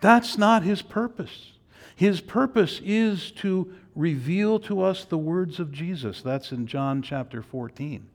That's 0.01 0.37
not 0.37 0.63
His 0.63 0.83
purpose. 0.83 1.53
His 1.95 2.21
purpose 2.21 2.81
is 2.85 3.31
to 3.33 3.73
reveal 3.95 4.59
to 4.61 4.83
us 4.83 5.05
the 5.05 5.19
words 5.19 5.61
of 5.61 5.73
Jesus. 5.73 6.23
That's 6.23 6.53
in 6.53 6.67
John 6.67 7.03
chapter 7.03 7.43
14. 7.43 8.09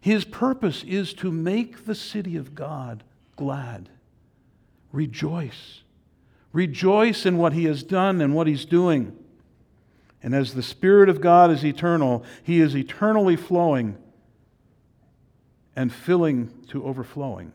His 0.00 0.24
purpose 0.24 0.82
is 0.84 1.12
to 1.14 1.30
make 1.30 1.84
the 1.84 1.94
city 1.94 2.36
of 2.36 2.54
God 2.54 3.04
glad. 3.36 3.88
Rejoice. 4.90 5.82
Rejoice 6.52 7.24
in 7.24 7.38
what 7.38 7.52
he 7.52 7.64
has 7.64 7.82
done 7.82 8.20
and 8.20 8.34
what 8.34 8.46
he's 8.46 8.64
doing. 8.64 9.16
And 10.22 10.34
as 10.34 10.54
the 10.54 10.62
Spirit 10.62 11.08
of 11.08 11.20
God 11.20 11.50
is 11.50 11.64
eternal, 11.64 12.24
he 12.42 12.60
is 12.60 12.76
eternally 12.76 13.36
flowing 13.36 13.96
and 15.74 15.92
filling 15.92 16.50
to 16.68 16.84
overflowing 16.84 17.52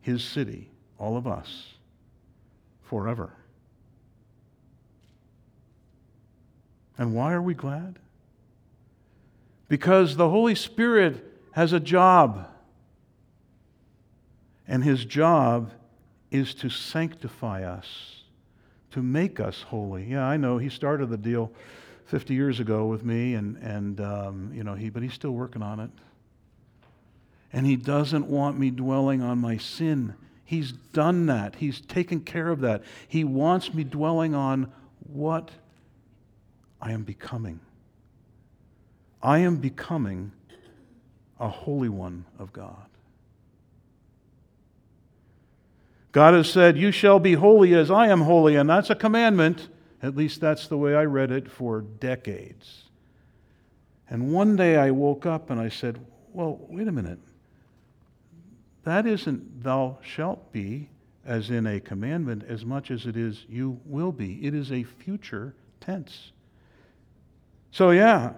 his 0.00 0.22
city, 0.22 0.70
all 0.98 1.16
of 1.16 1.26
us, 1.26 1.74
forever. 2.82 3.32
And 6.98 7.14
why 7.14 7.32
are 7.32 7.42
we 7.42 7.54
glad? 7.54 7.98
Because 9.68 10.16
the 10.16 10.28
Holy 10.28 10.54
Spirit 10.54 11.24
has 11.52 11.72
a 11.72 11.80
job. 11.80 12.48
And 14.68 14.84
his 14.84 15.04
job 15.04 15.72
is 16.30 16.54
to 16.54 16.68
sanctify 16.68 17.64
us, 17.64 18.24
to 18.90 19.02
make 19.02 19.40
us 19.40 19.62
holy. 19.62 20.04
Yeah, 20.04 20.24
I 20.24 20.36
know 20.36 20.58
he 20.58 20.68
started 20.68 21.08
the 21.10 21.16
deal 21.16 21.52
50 22.06 22.34
years 22.34 22.60
ago 22.60 22.86
with 22.86 23.04
me, 23.04 23.34
and, 23.34 23.56
and 23.58 24.00
um, 24.00 24.50
you 24.54 24.64
know, 24.64 24.74
he, 24.74 24.90
but 24.90 25.02
he's 25.02 25.14
still 25.14 25.32
working 25.32 25.62
on 25.62 25.80
it. 25.80 25.90
And 27.52 27.66
he 27.66 27.76
doesn't 27.76 28.26
want 28.26 28.58
me 28.58 28.70
dwelling 28.70 29.22
on 29.22 29.38
my 29.38 29.56
sin. 29.56 30.14
He's 30.44 30.72
done 30.72 31.26
that. 31.26 31.56
He's 31.56 31.80
taken 31.80 32.20
care 32.20 32.48
of 32.48 32.60
that. 32.60 32.82
He 33.08 33.24
wants 33.24 33.72
me 33.74 33.84
dwelling 33.84 34.34
on 34.34 34.72
what 35.00 35.50
I 36.80 36.92
am 36.92 37.04
becoming. 37.04 37.60
I 39.22 39.38
am 39.38 39.56
becoming 39.56 40.32
a 41.38 41.48
holy 41.48 41.88
one 41.88 42.24
of 42.38 42.52
God. 42.52 42.86
God 46.12 46.34
has 46.34 46.50
said, 46.50 46.76
You 46.76 46.92
shall 46.92 47.18
be 47.18 47.34
holy 47.34 47.74
as 47.74 47.90
I 47.90 48.08
am 48.08 48.20
holy, 48.22 48.56
and 48.56 48.68
that's 48.68 48.90
a 48.90 48.94
commandment. 48.94 49.68
At 50.02 50.16
least 50.16 50.40
that's 50.40 50.66
the 50.66 50.76
way 50.76 50.94
I 50.94 51.04
read 51.04 51.30
it 51.30 51.50
for 51.50 51.80
decades. 51.80 52.84
And 54.10 54.32
one 54.32 54.56
day 54.56 54.76
I 54.76 54.90
woke 54.90 55.24
up 55.24 55.48
and 55.48 55.58
I 55.60 55.68
said, 55.68 55.98
Well, 56.32 56.60
wait 56.68 56.88
a 56.88 56.92
minute. 56.92 57.18
That 58.84 59.06
isn't 59.06 59.62
thou 59.62 59.98
shalt 60.02 60.52
be, 60.52 60.88
as 61.24 61.50
in 61.50 61.66
a 61.66 61.80
commandment, 61.80 62.44
as 62.48 62.64
much 62.64 62.90
as 62.90 63.06
it 63.06 63.16
is 63.16 63.46
you 63.48 63.80
will 63.84 64.12
be. 64.12 64.44
It 64.44 64.54
is 64.54 64.72
a 64.72 64.82
future 64.82 65.54
tense. 65.80 66.32
So, 67.70 67.90
yeah, 67.90 68.32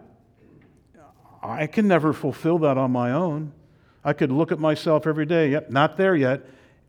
I 1.42 1.66
can 1.66 1.88
never 1.88 2.12
fulfill 2.12 2.58
that 2.60 2.78
on 2.78 2.90
my 2.90 3.12
own. 3.12 3.52
I 4.04 4.12
could 4.12 4.30
look 4.30 4.52
at 4.52 4.58
myself 4.58 5.06
every 5.06 5.26
day, 5.26 5.50
yep, 5.50 5.70
not 5.70 5.96
there 5.96 6.14
yet. 6.14 6.42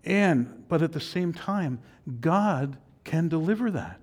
And, 0.03 0.65
but 0.67 0.81
at 0.81 0.91
the 0.91 0.99
same 0.99 1.33
time, 1.33 1.79
God 2.19 2.77
can 3.03 3.27
deliver 3.27 3.71
that. 3.71 3.99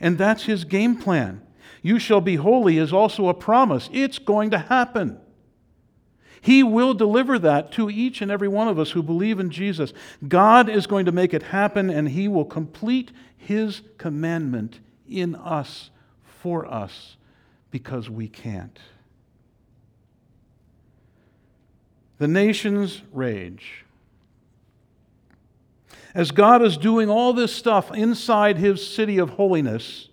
And 0.00 0.16
that's 0.16 0.44
his 0.44 0.64
game 0.64 0.96
plan. 0.96 1.42
You 1.82 1.98
shall 1.98 2.20
be 2.20 2.36
holy 2.36 2.78
is 2.78 2.92
also 2.92 3.28
a 3.28 3.34
promise. 3.34 3.88
It's 3.92 4.18
going 4.18 4.50
to 4.50 4.58
happen. 4.58 5.18
He 6.40 6.62
will 6.62 6.94
deliver 6.94 7.38
that 7.38 7.72
to 7.72 7.90
each 7.90 8.20
and 8.20 8.30
every 8.30 8.48
one 8.48 8.68
of 8.68 8.78
us 8.78 8.90
who 8.90 9.02
believe 9.02 9.40
in 9.40 9.50
Jesus. 9.50 9.92
God 10.26 10.68
is 10.68 10.86
going 10.86 11.06
to 11.06 11.12
make 11.12 11.34
it 11.34 11.42
happen, 11.44 11.90
and 11.90 12.08
He 12.08 12.28
will 12.28 12.44
complete 12.44 13.12
His 13.36 13.82
commandment 13.98 14.80
in 15.08 15.34
us, 15.34 15.90
for 16.24 16.66
us, 16.66 17.16
because 17.70 18.08
we 18.08 18.28
can't. 18.28 18.78
The 22.18 22.28
nations 22.28 23.02
rage 23.12 23.84
as 26.14 26.30
God 26.30 26.62
is 26.62 26.76
doing 26.76 27.08
all 27.08 27.32
this 27.32 27.54
stuff 27.54 27.94
inside 27.94 28.58
his 28.58 28.84
city 28.84 29.18
of 29.18 29.30
holiness, 29.30 30.07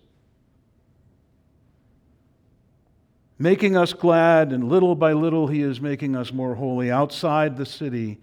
making 3.38 3.76
us 3.76 3.94
glad, 3.94 4.52
and 4.52 4.70
little 4.70 4.96
by 4.96 5.14
little 5.14 5.48
he 5.48 5.62
is 5.62 5.82
making 5.82 6.16
us 6.16 6.32
more 6.32 6.56
holy 6.56 6.90
outside 6.90 7.58
the 7.58 7.66
city, 7.66 8.18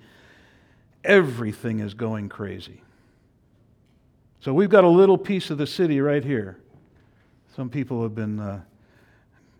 everything 1.04 1.80
is 1.80 1.94
going 1.94 2.28
crazy. 2.28 2.82
So 4.40 4.52
we've 4.52 4.70
got 4.70 4.84
a 4.84 4.88
little 4.88 5.18
piece 5.18 5.50
of 5.50 5.58
the 5.58 5.66
city 5.66 6.00
right 6.00 6.24
here. 6.24 6.58
Some 7.54 7.68
people 7.68 8.02
have 8.02 8.14
been 8.14 8.40
uh, 8.40 8.62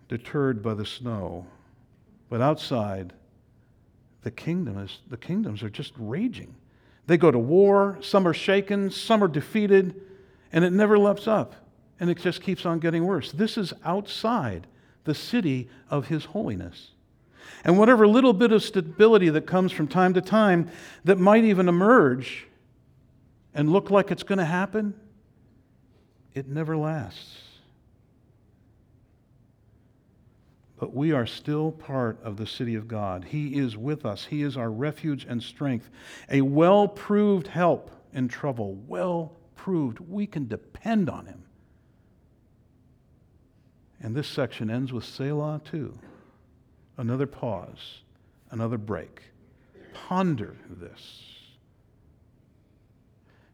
deterred 0.08 0.62
by 0.62 0.74
the 0.74 0.86
snow, 0.86 1.46
but 2.30 2.40
outside, 2.40 3.12
the 4.22 4.30
kingdom 4.30 4.78
is 4.78 5.00
the 5.08 5.16
kingdoms 5.16 5.62
are 5.62 5.70
just 5.70 5.92
raging. 5.98 6.54
They 7.06 7.16
go 7.16 7.30
to 7.30 7.38
war, 7.38 7.98
some 8.00 8.26
are 8.26 8.34
shaken, 8.34 8.90
some 8.90 9.22
are 9.22 9.28
defeated, 9.28 10.00
and 10.52 10.64
it 10.64 10.72
never 10.72 10.98
lets 10.98 11.26
up. 11.26 11.54
And 12.00 12.08
it 12.08 12.18
just 12.18 12.42
keeps 12.42 12.64
on 12.64 12.78
getting 12.78 13.04
worse. 13.04 13.32
This 13.32 13.58
is 13.58 13.72
outside 13.84 14.66
the 15.04 15.14
city 15.14 15.68
of 15.90 16.08
His 16.08 16.26
holiness. 16.26 16.90
And 17.64 17.78
whatever 17.78 18.06
little 18.06 18.32
bit 18.32 18.52
of 18.52 18.62
stability 18.62 19.28
that 19.30 19.46
comes 19.46 19.72
from 19.72 19.88
time 19.88 20.14
to 20.14 20.20
time 20.20 20.70
that 21.04 21.18
might 21.18 21.44
even 21.44 21.68
emerge 21.68 22.46
and 23.54 23.70
look 23.70 23.90
like 23.90 24.10
it's 24.10 24.22
going 24.22 24.38
to 24.38 24.44
happen, 24.44 24.94
it 26.34 26.48
never 26.48 26.76
lasts. 26.76 27.38
But 30.78 30.94
we 30.94 31.12
are 31.12 31.26
still 31.26 31.70
part 31.70 32.18
of 32.24 32.36
the 32.36 32.46
city 32.46 32.74
of 32.74 32.88
God. 32.88 33.24
He 33.24 33.56
is 33.56 33.76
with 33.76 34.04
us. 34.04 34.24
He 34.24 34.42
is 34.42 34.56
our 34.56 34.70
refuge 34.70 35.24
and 35.28 35.40
strength, 35.40 35.88
a 36.28 36.40
well 36.40 36.88
proved 36.88 37.46
help 37.46 37.92
in 38.12 38.26
trouble. 38.26 38.74
Well 38.88 39.36
proved. 39.54 40.00
We 40.00 40.26
can 40.26 40.48
depend 40.48 41.08
on 41.08 41.26
Him. 41.26 41.41
And 44.02 44.14
this 44.14 44.26
section 44.26 44.68
ends 44.68 44.92
with 44.92 45.04
Selah, 45.04 45.60
too. 45.64 45.96
Another 46.96 47.26
pause, 47.26 48.00
another 48.50 48.78
break. 48.78 49.22
Ponder 49.94 50.56
this. 50.68 51.22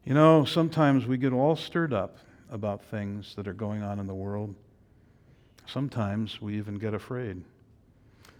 You 0.04 0.14
know, 0.14 0.44
sometimes 0.44 1.06
we 1.06 1.18
get 1.18 1.34
all 1.34 1.54
stirred 1.54 1.92
up 1.92 2.16
about 2.50 2.82
things 2.82 3.34
that 3.34 3.46
are 3.46 3.52
going 3.52 3.82
on 3.82 3.98
in 3.98 4.06
the 4.06 4.14
world. 4.14 4.54
Sometimes 5.66 6.40
we 6.40 6.56
even 6.56 6.76
get 6.76 6.94
afraid. 6.94 7.44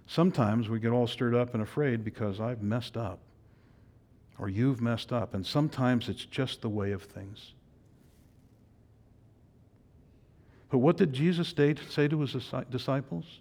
Sometimes 0.06 0.70
we 0.70 0.80
get 0.80 0.92
all 0.92 1.06
stirred 1.06 1.34
up 1.34 1.52
and 1.52 1.62
afraid 1.62 2.02
because 2.02 2.40
I've 2.40 2.62
messed 2.62 2.96
up 2.96 3.18
or 4.38 4.48
you've 4.48 4.80
messed 4.80 5.12
up. 5.12 5.34
And 5.34 5.44
sometimes 5.44 6.08
it's 6.08 6.24
just 6.24 6.62
the 6.62 6.70
way 6.70 6.92
of 6.92 7.02
things. 7.02 7.52
But 10.70 10.78
what 10.78 10.96
did 10.96 11.12
Jesus 11.12 11.48
say 11.48 12.08
to 12.08 12.20
his 12.20 12.36
disciples? 12.70 13.40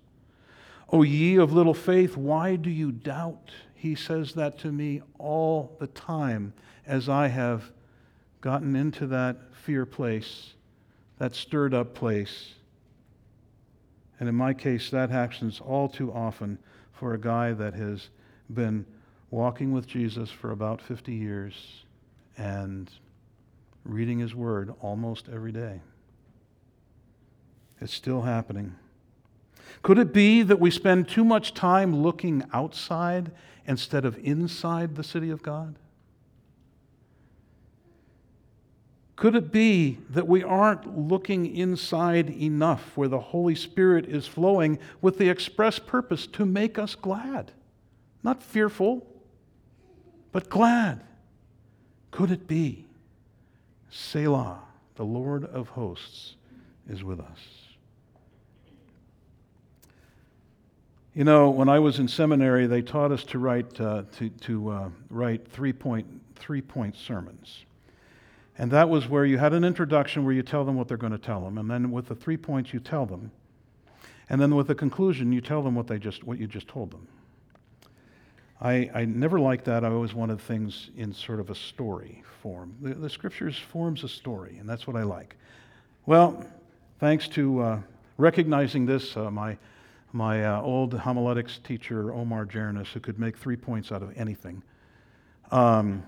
O 0.90 1.04
ye 1.04 1.36
of 1.36 1.52
little 1.52 1.74
faith, 1.74 2.16
why 2.16 2.56
do 2.56 2.70
you 2.70 2.92
doubt? 2.92 3.52
He 3.76 3.96
says 3.96 4.34
that 4.34 4.58
to 4.60 4.72
me 4.72 5.02
all 5.20 5.76
the 5.80 5.88
time 5.88 6.54
as 6.86 7.10
I 7.10 7.28
have 7.28 7.72
gotten 8.40 8.76
into 8.76 9.08
that 9.08 9.54
fear 9.54 9.86
place, 9.86 10.54
that 11.18 11.36
stirred 11.36 11.74
up 11.74 11.94
place. 11.94 12.54
And 14.20 14.30
in 14.30 14.36
my 14.36 14.54
case, 14.54 14.90
that 14.92 15.10
happens 15.10 15.60
all 15.60 15.90
too 15.90 16.14
often 16.14 16.58
for 16.94 17.14
a 17.14 17.20
guy 17.20 17.52
that 17.54 17.74
has 17.74 18.10
been 18.54 18.86
walking 19.30 19.74
with 19.74 19.86
Jesus 19.86 20.32
for 20.32 20.52
about 20.52 20.82
50 20.82 21.14
years 21.14 21.84
and 22.38 22.90
reading 23.84 24.20
his 24.20 24.34
word 24.34 24.74
almost 24.80 25.28
every 25.32 25.52
day. 25.52 25.82
It's 27.80 27.94
still 27.94 28.24
happening. 28.24 28.76
Could 29.84 30.00
it 30.00 30.14
be 30.14 30.42
that 30.44 30.60
we 30.60 30.72
spend 30.72 31.08
too 31.08 31.24
much 31.24 31.54
time 31.54 31.96
looking 32.02 32.44
outside 32.52 33.32
instead 33.66 34.06
of 34.06 34.18
inside 34.20 34.96
the 34.96 35.04
city 35.04 35.30
of 35.30 35.44
God? 35.44 35.76
Could 39.16 39.36
it 39.36 39.52
be 39.52 39.98
that 40.12 40.28
we 40.28 40.44
aren't 40.44 40.98
looking 40.98 41.56
inside 41.56 42.30
enough 42.30 42.96
where 42.96 43.08
the 43.08 43.20
Holy 43.20 43.56
Spirit 43.56 44.06
is 44.06 44.28
flowing 44.28 44.78
with 45.02 45.18
the 45.18 45.30
express 45.30 45.80
purpose 45.80 46.28
to 46.28 46.46
make 46.46 46.78
us 46.78 46.94
glad? 46.94 47.52
Not 48.22 48.44
fearful, 48.44 49.06
but 50.32 50.50
glad. 50.50 51.04
Could 52.12 52.30
it 52.30 52.48
be? 52.48 52.86
Selah, 53.90 54.60
the 54.96 55.06
Lord 55.06 55.46
of 55.46 55.70
hosts, 55.70 56.36
is 56.88 57.04
with 57.04 57.20
us. 57.20 57.67
You 61.18 61.24
know, 61.24 61.50
when 61.50 61.68
I 61.68 61.80
was 61.80 61.98
in 61.98 62.08
seminary, 62.08 62.68
they 62.68 62.84
taught 62.84 63.12
us 63.12 63.24
to 63.24 63.40
write, 63.40 63.82
uh, 63.82 64.04
to, 64.18 64.30
to 64.30 64.70
uh, 64.70 64.90
write 65.10 65.48
three 65.48 65.74
point, 65.74 66.06
three 66.36 66.62
point 66.62 66.96
sermons. 66.96 67.66
And 68.60 68.70
that 68.70 68.88
was 68.88 69.10
where 69.10 69.26
you 69.26 69.40
had 69.40 69.52
an 69.52 69.64
introduction 69.64 70.26
where 70.26 70.34
you 70.36 70.44
tell 70.44 70.64
them 70.64 70.76
what 70.76 70.88
they're 70.88 70.96
going 70.96 71.14
to 71.14 71.18
tell 71.18 71.42
them. 71.42 71.58
And 71.58 71.72
then 71.72 71.90
with 71.90 72.08
the 72.08 72.14
three 72.14 72.38
points, 72.38 72.72
you 72.72 72.80
tell 72.80 73.08
them. 73.08 73.32
And 74.30 74.40
then 74.40 74.54
with 74.54 74.68
the 74.68 74.76
conclusion, 74.76 75.32
you 75.32 75.42
tell 75.42 75.64
them 75.64 75.74
what, 75.74 75.88
they 75.88 75.98
just, 75.98 76.24
what 76.24 76.38
you 76.38 76.46
just 76.46 76.68
told 76.68 76.92
them. 76.92 77.08
I, 78.62 78.88
I 78.94 79.06
never 79.06 79.40
liked 79.40 79.66
that. 79.66 79.84
I 79.84 79.90
always 79.90 80.14
wanted 80.14 80.40
things 80.40 80.92
in 80.96 81.12
sort 81.16 81.40
of 81.40 81.50
a 81.50 81.56
story 81.56 82.24
form. 82.44 82.76
The, 82.80 82.94
the 82.94 83.10
scriptures 83.10 83.58
forms 83.58 84.04
a 84.04 84.08
story, 84.08 84.58
and 84.60 84.70
that's 84.70 84.86
what 84.86 84.96
I 84.96 85.02
like. 85.02 85.36
Well, 86.06 86.46
thanks 87.00 87.28
to 87.30 87.60
uh, 87.60 87.80
recognizing 88.20 88.86
this, 88.86 89.18
uh, 89.18 89.32
my 89.32 89.58
my 90.14 90.44
uh, 90.44 90.62
old 90.62 90.94
homiletics 90.94 91.60
teacher, 91.64 92.14
Omar 92.14 92.46
Jernis, 92.46 92.88
who 92.88 93.00
could 93.00 93.20
make 93.20 93.38
three 93.38 93.56
points 93.56 93.92
out 93.92 94.02
of 94.02 94.18
anything. 94.18 94.64
Um, 95.52 96.04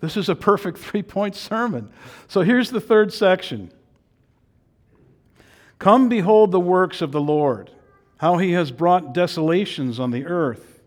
this 0.00 0.16
is 0.16 0.28
a 0.28 0.34
perfect 0.34 0.78
three 0.78 1.02
point 1.02 1.34
sermon. 1.34 1.90
So 2.26 2.42
here's 2.42 2.70
the 2.70 2.80
third 2.80 3.12
section 3.12 3.70
Come 5.78 6.08
behold 6.08 6.50
the 6.50 6.60
works 6.60 7.00
of 7.00 7.12
the 7.12 7.20
Lord, 7.20 7.70
how 8.18 8.38
he 8.38 8.52
has 8.52 8.70
brought 8.70 9.12
desolations 9.12 10.00
on 10.00 10.10
the 10.10 10.26
earth. 10.26 10.80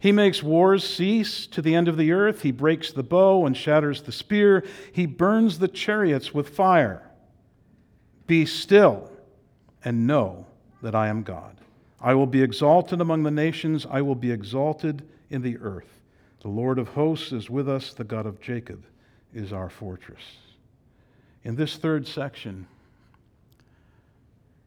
He 0.00 0.12
makes 0.12 0.44
wars 0.44 0.88
cease 0.88 1.48
to 1.48 1.60
the 1.60 1.74
end 1.74 1.88
of 1.88 1.96
the 1.96 2.12
earth. 2.12 2.42
He 2.42 2.52
breaks 2.52 2.92
the 2.92 3.02
bow 3.02 3.46
and 3.46 3.56
shatters 3.56 4.02
the 4.02 4.12
spear. 4.12 4.64
He 4.92 5.06
burns 5.06 5.58
the 5.58 5.66
chariots 5.66 6.32
with 6.32 6.50
fire. 6.50 7.10
Be 8.28 8.46
still 8.46 9.10
and 9.84 10.06
know 10.06 10.46
that 10.82 10.94
I 10.94 11.08
am 11.08 11.22
God. 11.22 11.56
I 12.00 12.14
will 12.14 12.26
be 12.26 12.42
exalted 12.42 13.00
among 13.00 13.24
the 13.24 13.30
nations, 13.30 13.86
I 13.90 14.02
will 14.02 14.14
be 14.14 14.30
exalted 14.30 15.02
in 15.30 15.42
the 15.42 15.58
earth. 15.58 16.00
The 16.40 16.48
Lord 16.48 16.78
of 16.78 16.88
hosts 16.88 17.32
is 17.32 17.50
with 17.50 17.68
us, 17.68 17.92
the 17.92 18.04
God 18.04 18.26
of 18.26 18.40
Jacob 18.40 18.84
is 19.34 19.52
our 19.52 19.68
fortress. 19.68 20.22
In 21.42 21.56
this 21.56 21.76
third 21.76 22.06
section, 22.06 22.66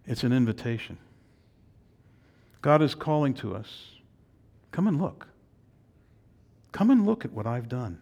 it's 0.06 0.24
an 0.24 0.34
invitation. 0.34 0.98
God 2.62 2.82
is 2.82 2.96
calling 2.96 3.34
to 3.36 3.56
us 3.56 3.92
come 4.72 4.88
and 4.88 5.02
look. 5.02 5.28
Come 6.72 6.90
and 6.90 7.06
look 7.06 7.26
at 7.26 7.32
what 7.32 7.46
I've 7.46 7.68
done. 7.68 8.00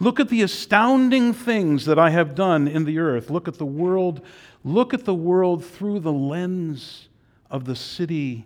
Look 0.00 0.20
at 0.20 0.28
the 0.28 0.42
astounding 0.42 1.32
things 1.32 1.84
that 1.86 1.98
I 1.98 2.10
have 2.10 2.34
done 2.34 2.68
in 2.68 2.84
the 2.84 2.98
earth. 2.98 3.30
Look 3.30 3.48
at 3.48 3.58
the 3.58 3.66
world 3.66 4.22
Look 4.64 4.92
at 4.92 5.04
the 5.04 5.14
world 5.14 5.64
through 5.64 6.00
the 6.00 6.12
lens 6.12 7.08
of 7.50 7.64
the 7.64 7.76
city 7.76 8.44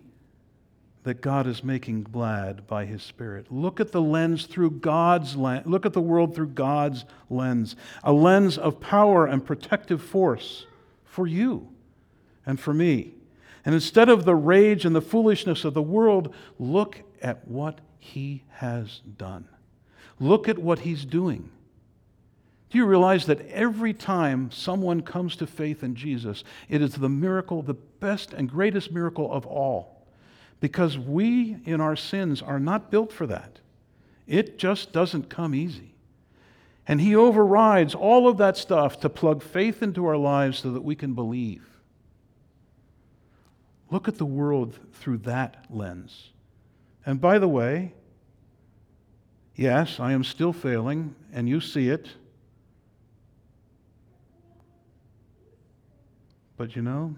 that 1.03 1.21
God 1.21 1.47
is 1.47 1.63
making 1.63 2.03
glad 2.03 2.65
by 2.65 2.85
his 2.85 3.03
spirit. 3.03 3.51
Look 3.51 3.79
at 3.79 3.91
the 3.91 4.01
lens 4.01 4.45
through 4.45 4.71
God's 4.71 5.35
lens. 5.35 5.65
Look 5.65 5.85
at 5.85 5.93
the 5.93 6.01
world 6.01 6.33
through 6.33 6.47
God's 6.47 7.03
lens, 7.29 7.75
a 8.03 8.13
lens 8.13 8.57
of 8.57 8.79
power 8.79 9.25
and 9.25 9.45
protective 9.45 10.01
force 10.01 10.65
for 11.03 11.27
you 11.27 11.67
and 12.45 12.59
for 12.59 12.73
me. 12.73 13.11
And 13.65 13.75
instead 13.75 14.07
of 14.07 14.23
the 14.23 14.35
rage 14.35 14.85
and 14.85 14.95
the 14.95 15.01
foolishness 15.01 15.65
of 15.65 15.73
the 15.73 15.81
world, 15.81 16.33
look 16.59 17.01
at 17.21 17.47
what 17.47 17.79
he 17.99 18.43
has 18.49 19.01
done. 19.17 19.47
Look 20.23 20.47
at 20.47 20.57
what 20.57 20.79
he's 20.79 21.03
doing. 21.03 21.49
Do 22.69 22.77
you 22.77 22.85
realize 22.85 23.25
that 23.25 23.45
every 23.49 23.93
time 23.93 24.51
someone 24.51 25.01
comes 25.01 25.35
to 25.35 25.45
faith 25.45 25.83
in 25.83 25.95
Jesus, 25.95 26.45
it 26.69 26.81
is 26.81 26.93
the 26.93 27.09
miracle, 27.09 27.61
the 27.61 27.73
best 27.73 28.31
and 28.31 28.49
greatest 28.49 28.89
miracle 28.89 29.29
of 29.29 29.45
all? 29.45 30.07
Because 30.61 30.97
we, 30.97 31.57
in 31.65 31.81
our 31.81 31.97
sins, 31.97 32.41
are 32.41 32.57
not 32.57 32.89
built 32.89 33.11
for 33.11 33.27
that. 33.27 33.59
It 34.25 34.57
just 34.57 34.93
doesn't 34.93 35.29
come 35.29 35.53
easy. 35.53 35.93
And 36.87 37.01
He 37.01 37.17
overrides 37.17 37.93
all 37.93 38.29
of 38.29 38.37
that 38.37 38.55
stuff 38.55 39.01
to 39.01 39.09
plug 39.09 39.43
faith 39.43 39.83
into 39.83 40.05
our 40.05 40.15
lives 40.15 40.59
so 40.59 40.71
that 40.71 40.85
we 40.85 40.95
can 40.95 41.13
believe. 41.13 41.65
Look 43.91 44.07
at 44.07 44.17
the 44.17 44.25
world 44.25 44.79
through 44.93 45.17
that 45.17 45.65
lens. 45.69 46.29
And 47.05 47.19
by 47.19 47.39
the 47.39 47.49
way, 47.49 47.93
yes, 49.55 49.99
I 49.99 50.13
am 50.13 50.23
still 50.23 50.53
failing, 50.53 51.15
and 51.31 51.47
you 51.47 51.61
see 51.61 51.89
it. 51.89 52.07
But 56.57 56.75
you 56.75 56.81
know, 56.81 57.15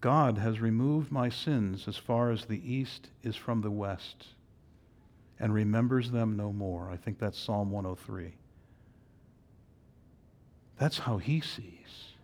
God 0.00 0.38
has 0.38 0.60
removed 0.60 1.10
my 1.10 1.28
sins 1.28 1.88
as 1.88 1.96
far 1.96 2.30
as 2.30 2.44
the 2.44 2.60
east 2.72 3.08
is 3.22 3.36
from 3.36 3.60
the 3.60 3.70
west 3.70 4.26
and 5.38 5.52
remembers 5.52 6.10
them 6.10 6.36
no 6.36 6.52
more. 6.52 6.90
I 6.90 6.96
think 6.96 7.18
that's 7.18 7.38
Psalm 7.38 7.70
103. 7.70 8.32
That's 10.78 10.98
how 10.98 11.18
he 11.18 11.40
sees. 11.40 12.14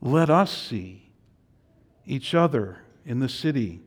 Let 0.00 0.30
us 0.30 0.56
see 0.56 1.10
each 2.06 2.34
other 2.34 2.78
in 3.04 3.20
the 3.20 3.28
city 3.28 3.80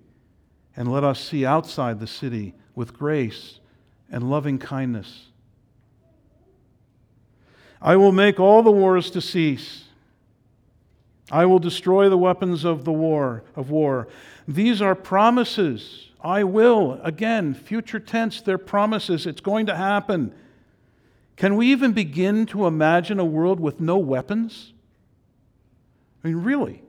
and 0.76 0.92
let 0.92 1.04
us 1.04 1.20
see 1.20 1.46
outside 1.46 2.00
the 2.00 2.08
city 2.08 2.54
with 2.74 2.94
grace 2.94 3.60
and 4.12 4.30
loving 4.30 4.58
kindness. 4.60 5.28
I 7.82 7.96
will 7.96 8.12
make 8.12 8.40
all 8.40 8.64
the 8.64 8.72
wars 8.72 9.12
to 9.12 9.22
cease 9.22 9.86
I 11.32 11.46
will 11.46 11.60
destroy 11.60 12.10
the 12.10 12.18
weapons 12.18 12.64
of 12.64 12.86
the 12.86 12.94
war 12.94 13.44
of 13.56 13.70
war. 13.70 14.08
These 14.48 14.82
are 14.82 14.94
promises. 14.94 16.10
I 16.22 16.44
will. 16.44 17.00
Again, 17.04 17.54
future 17.54 18.00
tense, 18.00 18.42
they're 18.42 18.58
promises. 18.58 19.26
It's 19.26 19.42
going 19.42 19.66
to 19.66 19.76
happen. 19.76 20.34
Can 21.36 21.56
we 21.56 21.72
even 21.72 21.94
begin 21.94 22.46
to 22.48 22.68
imagine 22.68 23.20
a 23.20 23.26
world 23.26 23.60
with 23.60 23.80
no 23.80 23.98
weapons? 23.98 24.74
I 26.24 26.28
mean, 26.28 26.38
really? 26.38 26.84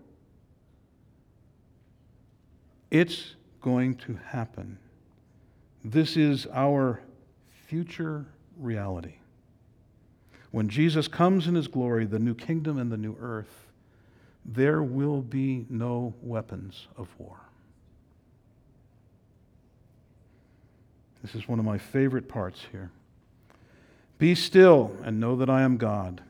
It's 2.90 3.35
going 3.61 3.96
to 3.96 4.14
happen. 4.29 4.79
This 5.83 6.16
is 6.16 6.46
our 6.52 7.00
future 7.66 8.26
reality. 8.57 9.14
When 10.52 10.68
Jesus 10.68 11.09
comes 11.09 11.46
in 11.46 11.55
his 11.55 11.68
glory, 11.68 12.07
the 12.07 12.18
new 12.18 12.35
kingdom 12.35 12.79
and 12.79 12.90
the 12.90 12.96
new 12.96 13.16
earth, 13.20 13.66
there 14.44 14.83
will 14.83 15.20
be 15.20 15.66
no 15.68 16.14
weapons 16.22 16.87
of 16.96 17.09
war. 17.18 17.37
This 21.22 21.35
is 21.35 21.48
one 21.48 21.59
of 21.59 21.64
my 21.64 21.79
favorite 21.79 22.29
parts 22.29 22.62
here. 22.70 22.90
Be 24.18 24.35
still 24.35 24.96
and 25.02 25.18
know 25.18 25.37
that 25.37 25.50
I 25.50 25.62
am 25.62 25.76
God. 25.76 26.22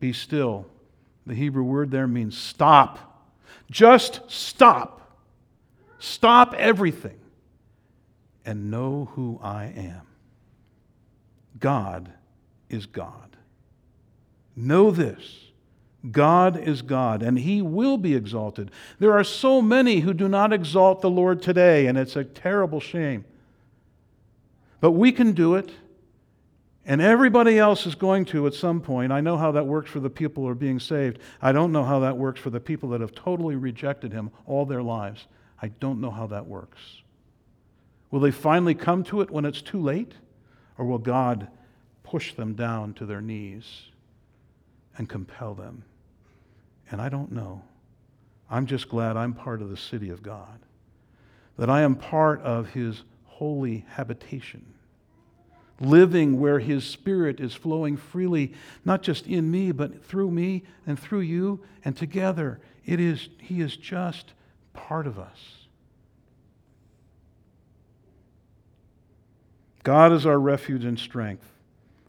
Be 0.00 0.12
still. 0.12 0.66
The 1.26 1.34
Hebrew 1.34 1.62
word 1.62 1.90
there 1.90 2.06
means 2.06 2.36
stop. 2.36 3.26
Just 3.70 4.20
stop. 4.28 5.00
Stop 5.98 6.52
everything 6.54 7.18
and 8.44 8.70
know 8.70 9.10
who 9.14 9.38
I 9.42 9.66
am. 9.76 10.02
God 11.58 12.12
is 12.68 12.86
God. 12.86 13.36
Know 14.56 14.90
this 14.90 15.44
God 16.10 16.58
is 16.58 16.82
God, 16.82 17.22
and 17.22 17.38
He 17.38 17.62
will 17.62 17.96
be 17.96 18.14
exalted. 18.14 18.70
There 18.98 19.12
are 19.12 19.24
so 19.24 19.62
many 19.62 20.00
who 20.00 20.12
do 20.12 20.28
not 20.28 20.52
exalt 20.52 21.00
the 21.00 21.10
Lord 21.10 21.40
today, 21.40 21.86
and 21.86 21.96
it's 21.96 22.16
a 22.16 22.24
terrible 22.24 22.80
shame. 22.80 23.24
But 24.80 24.90
we 24.90 25.12
can 25.12 25.32
do 25.32 25.54
it, 25.54 25.72
and 26.84 27.00
everybody 27.00 27.58
else 27.58 27.86
is 27.86 27.94
going 27.94 28.26
to 28.26 28.46
at 28.46 28.52
some 28.52 28.82
point. 28.82 29.12
I 29.12 29.22
know 29.22 29.38
how 29.38 29.52
that 29.52 29.66
works 29.66 29.90
for 29.90 30.00
the 30.00 30.10
people 30.10 30.42
who 30.42 30.50
are 30.50 30.54
being 30.54 30.78
saved. 30.78 31.20
I 31.40 31.52
don't 31.52 31.72
know 31.72 31.84
how 31.84 32.00
that 32.00 32.18
works 32.18 32.38
for 32.38 32.50
the 32.50 32.60
people 32.60 32.90
that 32.90 33.00
have 33.00 33.14
totally 33.14 33.56
rejected 33.56 34.12
Him 34.12 34.30
all 34.44 34.66
their 34.66 34.82
lives. 34.82 35.26
I 35.62 35.68
don't 35.68 36.02
know 36.02 36.10
how 36.10 36.26
that 36.26 36.46
works. 36.46 36.78
Will 38.14 38.20
they 38.20 38.30
finally 38.30 38.76
come 38.76 39.02
to 39.02 39.22
it 39.22 39.30
when 39.32 39.44
it's 39.44 39.60
too 39.60 39.80
late? 39.80 40.12
Or 40.78 40.84
will 40.84 40.98
God 40.98 41.48
push 42.04 42.32
them 42.32 42.54
down 42.54 42.94
to 42.94 43.06
their 43.06 43.20
knees 43.20 43.86
and 44.96 45.08
compel 45.08 45.52
them? 45.52 45.82
And 46.92 47.02
I 47.02 47.08
don't 47.08 47.32
know. 47.32 47.62
I'm 48.48 48.66
just 48.66 48.88
glad 48.88 49.16
I'm 49.16 49.34
part 49.34 49.60
of 49.60 49.68
the 49.68 49.76
city 49.76 50.10
of 50.10 50.22
God, 50.22 50.60
that 51.58 51.68
I 51.68 51.80
am 51.80 51.96
part 51.96 52.40
of 52.42 52.68
His 52.68 53.02
holy 53.24 53.84
habitation, 53.88 54.64
living 55.80 56.38
where 56.38 56.60
His 56.60 56.84
Spirit 56.84 57.40
is 57.40 57.52
flowing 57.52 57.96
freely, 57.96 58.52
not 58.84 59.02
just 59.02 59.26
in 59.26 59.50
me, 59.50 59.72
but 59.72 60.04
through 60.04 60.30
me 60.30 60.62
and 60.86 61.00
through 61.00 61.22
you, 61.22 61.64
and 61.84 61.96
together. 61.96 62.60
It 62.86 63.00
is, 63.00 63.28
He 63.38 63.60
is 63.60 63.76
just 63.76 64.34
part 64.72 65.08
of 65.08 65.18
us. 65.18 65.63
God 69.84 70.12
is 70.12 70.26
our 70.26 70.38
refuge 70.38 70.84
and 70.84 70.98
strength, 70.98 71.48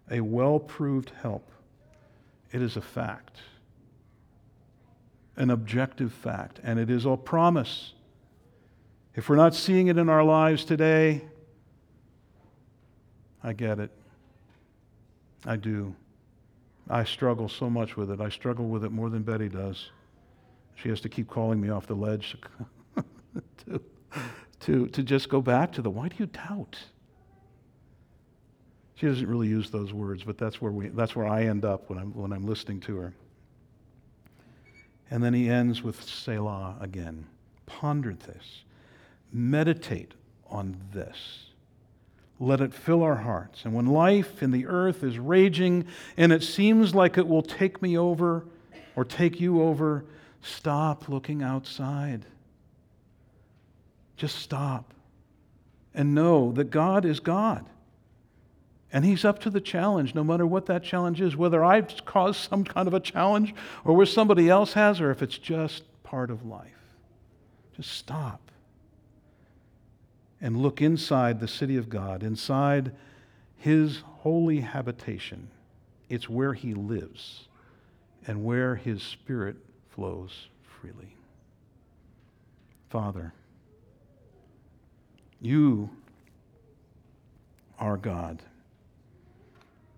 a 0.10 0.22
well 0.22 0.60
proved 0.60 1.12
help. 1.22 1.52
It 2.52 2.62
is 2.62 2.76
a 2.76 2.82
fact 2.82 3.42
an 5.38 5.50
objective 5.50 6.14
fact, 6.14 6.60
and 6.64 6.80
it 6.80 6.90
is 6.90 7.06
a 7.06 7.18
promise. 7.18 7.94
If 9.16 9.30
we're 9.30 9.36
not 9.36 9.54
seeing 9.54 9.88
it 9.88 9.98
in 9.98 10.10
our 10.10 10.24
lives 10.24 10.64
today, 10.66 11.22
I 13.44 13.54
get 13.54 13.80
it. 13.80 13.92
I 15.46 15.58
do. 15.58 15.94
I 16.90 17.04
struggle 17.04 17.50
so 17.50 17.70
much 17.70 17.98
with 17.98 18.12
it. 18.12 18.22
I 18.22 18.30
struggle 18.30 18.68
with 18.68 18.84
it 18.84 18.92
more 18.92 19.10
than 19.10 19.24
Betty 19.24 19.50
does. 19.50 19.92
She 20.76 20.90
has 20.90 21.02
to 21.02 21.10
keep 21.10 21.28
calling 21.28 21.60
me 21.60 21.70
off 21.70 21.88
the 21.88 21.96
ledge 21.96 22.36
to, 23.66 23.82
to, 24.62 24.88
to 24.88 25.04
just 25.04 25.30
go 25.30 25.42
back 25.42 25.72
to 25.74 25.82
the 25.82 25.90
why 25.90 26.10
do 26.10 26.16
you 26.18 26.26
doubt? 26.26 26.78
She 28.96 29.08
doesn't 29.08 29.28
really 29.28 29.48
use 29.48 29.70
those 29.70 29.94
words, 29.94 30.24
but 30.24 30.38
that's 30.38 30.62
where, 30.62 30.72
we, 30.72 30.88
that's 30.88 31.16
where 31.16 31.28
I 31.28 31.44
end 31.44 31.66
up 31.66 31.90
when 31.90 32.00
I'm, 32.00 32.14
when 32.14 32.32
I'm 32.32 32.48
listening 32.48 32.80
to 32.82 32.98
her. 32.98 33.14
And 35.12 35.24
then 35.24 35.34
he 35.34 35.50
ends 35.50 35.84
with 35.84 36.02
Selah 36.02 36.78
again. 36.80 37.28
Ponder 37.66 38.14
this. 38.14 38.64
Meditate 39.32 40.14
on 40.50 40.78
this. 40.94 41.48
Let 42.40 42.62
it 42.62 42.74
fill 42.74 43.04
our 43.04 43.18
hearts. 43.18 43.66
And 43.66 43.74
when 43.74 43.86
life 43.86 44.42
in 44.42 44.52
the 44.52 44.66
earth 44.66 45.04
is 45.04 45.20
raging 45.20 45.86
and 46.16 46.32
it 46.32 46.44
seems 46.44 46.96
like 46.96 47.18
it 47.18 47.28
will 47.28 47.42
take 47.42 47.82
me 47.82 47.98
over 47.98 48.46
or 48.96 49.04
take 49.04 49.40
you 49.40 49.62
over, 49.62 50.06
stop 50.42 51.10
looking 51.10 51.44
outside. 51.44 52.26
Just 54.16 54.38
stop 54.38 54.94
and 55.94 56.16
know 56.16 56.52
that 56.54 56.72
God 56.72 57.06
is 57.06 57.20
God. 57.20 57.66
And 58.92 59.04
he's 59.04 59.26
up 59.26 59.40
to 59.40 59.50
the 59.50 59.60
challenge, 59.60 60.16
no 60.16 60.24
matter 60.24 60.46
what 60.46 60.68
that 60.68 60.84
challenge 60.84 61.20
is, 61.20 61.36
whether 61.36 61.64
I've 61.64 62.06
caused 62.06 62.50
some 62.50 62.64
kind 62.64 62.88
of 62.88 62.94
a 62.94 63.00
challenge 63.00 63.54
or 63.84 63.96
where 63.96 64.06
somebody 64.06 64.50
else 64.50 64.74
has, 64.74 65.02
or 65.02 65.12
if 65.12 65.22
it's 65.22 65.38
just 65.38 65.84
part 66.04 66.30
of 66.32 66.46
life. 66.46 66.72
Just 67.76 67.92
stop 67.92 68.52
and 70.40 70.58
look 70.58 70.82
inside 70.82 71.40
the 71.40 71.48
city 71.48 71.76
of 71.76 71.90
God, 71.90 72.24
inside 72.24 72.94
his 73.58 74.04
holy 74.20 74.62
habitation. 74.62 75.50
It's 76.08 76.30
where 76.30 76.54
he 76.54 76.74
lives 76.74 77.48
and 78.28 78.46
where 78.46 78.76
his 78.76 79.02
spirit 79.02 79.58
flows 79.90 80.48
freely. 80.80 81.16
Father, 82.90 83.34
you 85.42 85.90
are 87.80 87.98
God. 87.98 88.42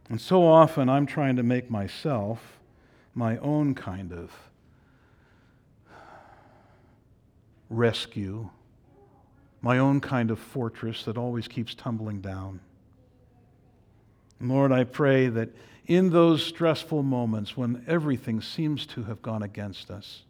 And 0.09 0.21
so 0.21 0.45
often 0.45 0.89
I'm 0.89 1.05
trying 1.05 1.35
to 1.35 1.43
make 1.43 1.69
myself 1.69 2.59
my 3.13 3.37
own 3.37 3.75
kind 3.75 4.13
of 4.13 4.31
rescue, 7.69 8.49
my 9.61 9.77
own 9.77 9.99
kind 9.99 10.31
of 10.31 10.39
fortress 10.39 11.03
that 11.03 11.17
always 11.17 11.47
keeps 11.47 11.75
tumbling 11.75 12.21
down. 12.21 12.61
Lord, 14.39 14.71
I 14.71 14.83
pray 14.83 15.27
that 15.27 15.49
in 15.87 16.11
those 16.11 16.43
stressful 16.43 17.03
moments 17.03 17.57
when 17.57 17.83
everything 17.87 18.41
seems 18.41 18.85
to 18.87 19.03
have 19.03 19.21
gone 19.21 19.41
against 19.43 19.89
us, 19.89 20.23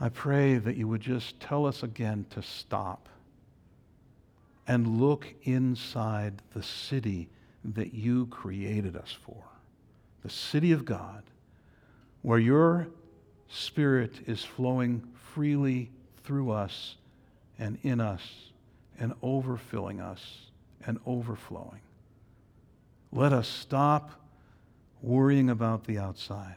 I 0.00 0.08
pray 0.08 0.58
that 0.58 0.76
you 0.76 0.88
would 0.88 1.00
just 1.00 1.38
tell 1.38 1.66
us 1.66 1.82
again 1.82 2.26
to 2.30 2.42
stop 2.42 3.08
and 4.66 5.00
look 5.00 5.32
inside 5.44 6.42
the 6.52 6.62
city 6.62 7.28
that 7.64 7.94
you 7.94 8.26
created 8.26 8.96
us 8.96 9.16
for 9.24 9.44
the 10.22 10.30
city 10.30 10.72
of 10.72 10.84
God, 10.84 11.22
where 12.22 12.38
your 12.38 12.88
Spirit 13.48 14.12
is 14.26 14.42
flowing 14.42 15.02
freely 15.34 15.90
through 16.24 16.52
us 16.52 16.96
and 17.58 17.78
in 17.82 18.00
us 18.00 18.22
and 18.98 19.12
overfilling 19.20 20.00
us 20.00 20.46
and 20.86 20.98
overflowing. 21.06 21.80
Let 23.10 23.32
us 23.32 23.48
stop 23.48 24.12
worrying 25.02 25.50
about 25.50 25.84
the 25.84 25.98
outside 25.98 26.56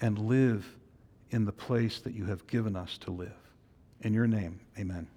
and 0.00 0.18
live 0.18 0.66
in 1.30 1.44
the 1.44 1.52
place 1.52 2.00
that 2.00 2.14
you 2.14 2.24
have 2.24 2.46
given 2.46 2.74
us 2.74 2.98
to 2.98 3.10
live. 3.10 3.32
In 4.00 4.14
your 4.14 4.26
name, 4.26 4.60
amen. 4.78 5.08